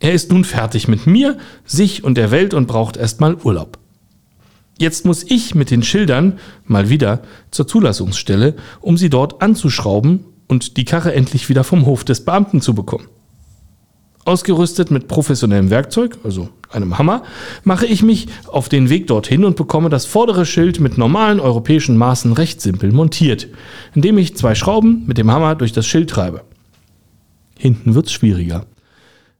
Er 0.00 0.12
ist 0.12 0.32
nun 0.32 0.44
fertig 0.44 0.88
mit 0.88 1.06
mir, 1.06 1.36
sich 1.64 2.02
und 2.02 2.16
der 2.16 2.30
Welt 2.30 2.54
und 2.54 2.66
braucht 2.66 2.96
erstmal 2.96 3.36
Urlaub. 3.36 3.78
Jetzt 4.78 5.04
muss 5.04 5.24
ich 5.24 5.54
mit 5.54 5.70
den 5.70 5.82
Schildern 5.82 6.38
mal 6.64 6.88
wieder 6.88 7.20
zur 7.50 7.68
Zulassungsstelle, 7.68 8.56
um 8.80 8.96
sie 8.96 9.10
dort 9.10 9.42
anzuschrauben 9.42 10.24
und 10.48 10.78
die 10.78 10.86
Karre 10.86 11.12
endlich 11.12 11.50
wieder 11.50 11.64
vom 11.64 11.84
Hof 11.84 12.02
des 12.02 12.24
Beamten 12.24 12.62
zu 12.62 12.74
bekommen. 12.74 13.08
Ausgerüstet 14.24 14.90
mit 14.90 15.06
professionellem 15.06 15.68
Werkzeug, 15.68 16.16
also 16.24 16.48
einem 16.70 16.96
Hammer, 16.96 17.24
mache 17.64 17.84
ich 17.84 18.02
mich 18.02 18.28
auf 18.46 18.70
den 18.70 18.88
Weg 18.88 19.06
dorthin 19.06 19.44
und 19.44 19.56
bekomme 19.56 19.90
das 19.90 20.06
vordere 20.06 20.46
Schild 20.46 20.80
mit 20.80 20.96
normalen 20.96 21.40
europäischen 21.40 21.98
Maßen 21.98 22.32
recht 22.32 22.62
simpel 22.62 22.90
montiert, 22.90 23.48
indem 23.94 24.16
ich 24.16 24.36
zwei 24.36 24.54
Schrauben 24.54 25.04
mit 25.06 25.18
dem 25.18 25.30
Hammer 25.30 25.56
durch 25.56 25.72
das 25.72 25.86
Schild 25.86 26.08
treibe. 26.08 26.42
Hinten 27.58 27.94
wird's 27.94 28.12
schwieriger. 28.12 28.64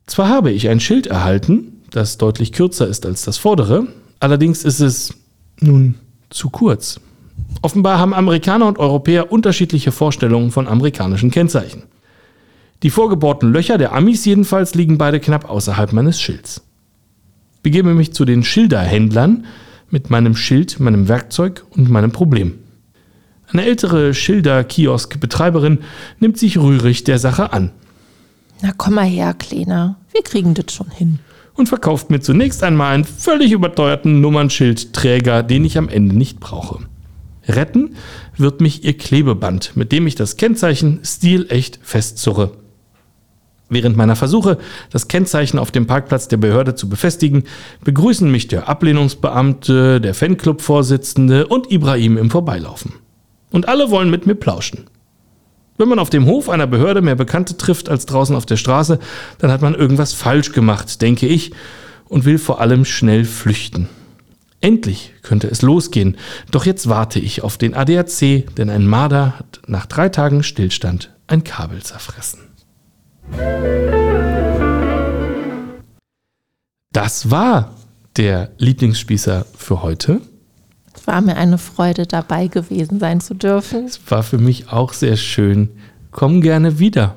Zwar 0.06 0.28
habe 0.28 0.50
ich 0.50 0.68
ein 0.68 0.80
Schild 0.80 1.06
erhalten, 1.06 1.82
das 1.90 2.18
deutlich 2.18 2.52
kürzer 2.52 2.86
ist 2.86 3.06
als 3.06 3.22
das 3.22 3.38
vordere, 3.38 3.86
allerdings 4.18 4.64
ist 4.64 4.80
es 4.80 5.14
nun 5.60 5.96
zu 6.30 6.50
kurz. 6.50 7.00
Offenbar 7.62 7.98
haben 7.98 8.14
Amerikaner 8.14 8.66
und 8.66 8.78
Europäer 8.78 9.32
unterschiedliche 9.32 9.92
Vorstellungen 9.92 10.50
von 10.50 10.68
amerikanischen 10.68 11.30
Kennzeichen. 11.30 11.82
Die 12.82 12.90
vorgebohrten 12.90 13.52
Löcher 13.52 13.76
der 13.76 13.92
Amis 13.92 14.24
jedenfalls 14.24 14.74
liegen 14.74 14.96
beide 14.96 15.20
knapp 15.20 15.48
außerhalb 15.48 15.92
meines 15.92 16.20
Schilds. 16.20 16.62
Begebe 17.62 17.94
mich 17.94 18.14
zu 18.14 18.24
den 18.24 18.42
Schilderhändlern 18.42 19.44
mit 19.90 20.08
meinem 20.08 20.34
Schild, 20.34 20.80
meinem 20.80 21.08
Werkzeug 21.08 21.64
und 21.70 21.90
meinem 21.90 22.12
Problem. 22.12 22.54
Eine 23.48 23.64
ältere 23.64 24.14
Schilder-Kiosk-Betreiberin 24.14 25.80
nimmt 26.20 26.38
sich 26.38 26.56
rührig 26.56 27.04
der 27.04 27.18
Sache 27.18 27.52
an. 27.52 27.72
Na 28.62 28.72
komm 28.76 28.94
mal 28.94 29.06
her, 29.06 29.34
Kleiner. 29.34 29.96
Wir 30.12 30.22
kriegen 30.22 30.54
das 30.54 30.72
schon 30.72 30.90
hin. 30.90 31.18
Und 31.54 31.68
verkauft 31.68 32.10
mir 32.10 32.20
zunächst 32.20 32.62
einmal 32.62 32.94
einen 32.94 33.04
völlig 33.04 33.52
überteuerten 33.52 34.20
Nummernschildträger, 34.20 35.42
den 35.42 35.64
ich 35.64 35.78
am 35.78 35.88
Ende 35.88 36.16
nicht 36.16 36.40
brauche. 36.40 36.78
Retten 37.46 37.96
wird 38.36 38.60
mich 38.60 38.84
ihr 38.84 38.96
Klebeband, 38.96 39.76
mit 39.76 39.92
dem 39.92 40.06
ich 40.06 40.14
das 40.14 40.36
Kennzeichen 40.36 41.00
stilecht 41.04 41.80
festzurre. 41.82 42.52
Während 43.68 43.96
meiner 43.96 44.16
Versuche, 44.16 44.58
das 44.90 45.06
Kennzeichen 45.06 45.58
auf 45.58 45.70
dem 45.70 45.86
Parkplatz 45.86 46.28
der 46.28 46.38
Behörde 46.38 46.74
zu 46.74 46.88
befestigen, 46.88 47.44
begrüßen 47.84 48.30
mich 48.30 48.48
der 48.48 48.68
Ablehnungsbeamte, 48.68 50.00
der 50.00 50.14
Fanclub-Vorsitzende 50.14 51.46
und 51.46 51.70
Ibrahim 51.70 52.18
im 52.18 52.30
Vorbeilaufen. 52.30 52.94
Und 53.52 53.68
alle 53.68 53.90
wollen 53.90 54.10
mit 54.10 54.26
mir 54.26 54.34
plauschen. 54.34 54.86
Wenn 55.80 55.88
man 55.88 55.98
auf 55.98 56.10
dem 56.10 56.26
Hof 56.26 56.50
einer 56.50 56.66
Behörde 56.66 57.00
mehr 57.00 57.14
Bekannte 57.14 57.56
trifft 57.56 57.88
als 57.88 58.04
draußen 58.04 58.36
auf 58.36 58.44
der 58.44 58.58
Straße, 58.58 58.98
dann 59.38 59.50
hat 59.50 59.62
man 59.62 59.74
irgendwas 59.74 60.12
falsch 60.12 60.52
gemacht, 60.52 61.00
denke 61.00 61.26
ich, 61.26 61.52
und 62.06 62.26
will 62.26 62.36
vor 62.36 62.60
allem 62.60 62.84
schnell 62.84 63.24
flüchten. 63.24 63.88
Endlich 64.60 65.14
könnte 65.22 65.48
es 65.48 65.62
losgehen, 65.62 66.18
doch 66.50 66.66
jetzt 66.66 66.90
warte 66.90 67.18
ich 67.18 67.42
auf 67.42 67.56
den 67.56 67.72
ADAC, 67.72 68.54
denn 68.58 68.68
ein 68.68 68.86
Marder 68.86 69.38
hat 69.38 69.62
nach 69.68 69.86
drei 69.86 70.10
Tagen 70.10 70.42
Stillstand 70.42 71.14
ein 71.28 71.44
Kabel 71.44 71.80
zerfressen. 71.82 72.40
Das 76.92 77.30
war 77.30 77.74
der 78.18 78.50
Lieblingsspießer 78.58 79.46
für 79.56 79.82
heute. 79.82 80.20
Es 81.00 81.06
war 81.06 81.22
mir 81.22 81.36
eine 81.36 81.56
Freude, 81.56 82.06
dabei 82.06 82.48
gewesen 82.48 83.00
sein 83.00 83.22
zu 83.22 83.32
dürfen. 83.32 83.86
Es 83.86 83.98
war 84.10 84.22
für 84.22 84.36
mich 84.36 84.70
auch 84.70 84.92
sehr 84.92 85.16
schön. 85.16 85.70
Komm 86.10 86.42
gerne 86.42 86.78
wieder. 86.78 87.14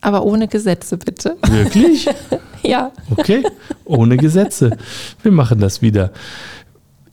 Aber 0.00 0.24
ohne 0.24 0.48
Gesetze, 0.48 0.96
bitte. 0.96 1.36
Wirklich? 1.46 2.08
ja. 2.62 2.90
Okay, 3.10 3.42
ohne 3.84 4.16
Gesetze. 4.16 4.78
Wir 5.22 5.30
machen 5.30 5.60
das 5.60 5.82
wieder. 5.82 6.12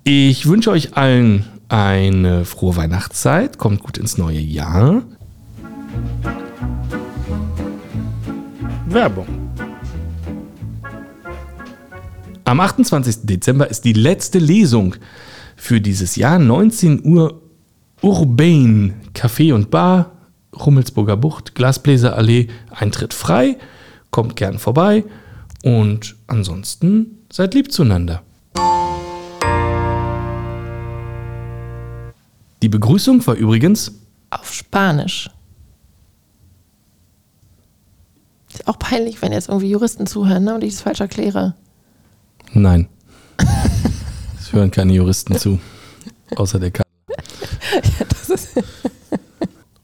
Ich 0.06 0.46
wünsche 0.46 0.72
euch 0.72 0.96
allen 0.96 1.46
eine 1.68 2.46
frohe 2.46 2.78
Weihnachtszeit. 2.78 3.58
Kommt 3.58 3.84
gut 3.84 3.98
ins 3.98 4.18
neue 4.18 4.40
Jahr. 4.40 5.02
Werbung. 8.88 9.28
Am 12.46 12.62
28. 12.62 13.18
Dezember 13.24 13.70
ist 13.70 13.84
die 13.84 13.94
letzte 13.94 14.40
Lesung 14.40 14.96
für 15.60 15.82
dieses 15.82 16.16
Jahr 16.16 16.40
19 16.40 17.06
Uhr 17.06 17.42
Urbain 18.02 18.94
Café 19.14 19.54
und 19.54 19.70
Bar, 19.70 20.14
Rummelsburger 20.56 21.18
Bucht, 21.18 21.54
Glasbläserallee, 21.54 22.48
Eintritt 22.72 23.14
frei. 23.14 23.58
Kommt 24.10 24.38
gern 24.38 24.58
vorbei 24.58 25.04
und 25.64 26.16
ansonsten 26.28 27.18
seid 27.32 27.54
lieb 27.54 27.72
zueinander. 27.72 28.24
Die 32.62 32.70
Begrüßung 32.70 33.26
war 33.28 33.36
übrigens 33.36 33.92
auf 34.32 34.54
Spanisch. 34.54 35.30
Ist 38.52 38.68
auch 38.68 38.80
peinlich, 38.80 39.22
wenn 39.22 39.34
jetzt 39.34 39.50
irgendwie 39.50 39.70
Juristen 39.70 40.08
zuhören 40.08 40.46
ne, 40.46 40.56
und 40.56 40.64
ich 40.64 40.74
es 40.74 40.82
falsch 40.82 41.02
erkläre. 41.02 41.56
Nein. 42.54 42.88
Es 44.50 44.54
hören 44.54 44.72
keine 44.72 44.94
Juristen 44.94 45.38
zu, 45.38 45.60
außer 46.36 46.58
der 46.58 46.72
K. 46.72 46.82
Ja, 47.08 47.16
das 48.10 48.32
ist 48.32 48.64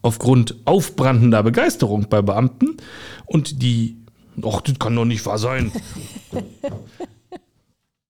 Aufgrund 0.02 0.56
aufbrandender 0.66 1.44
Begeisterung 1.44 2.10
bei 2.10 2.24
Beamten 2.24 2.78
und 3.28 3.62
die, 3.62 3.98
ach, 4.44 4.62
das 4.62 4.80
kann 4.80 4.96
doch 4.96 5.06
nicht 5.06 5.24
wahr 5.28 5.38
sein. 5.38 5.72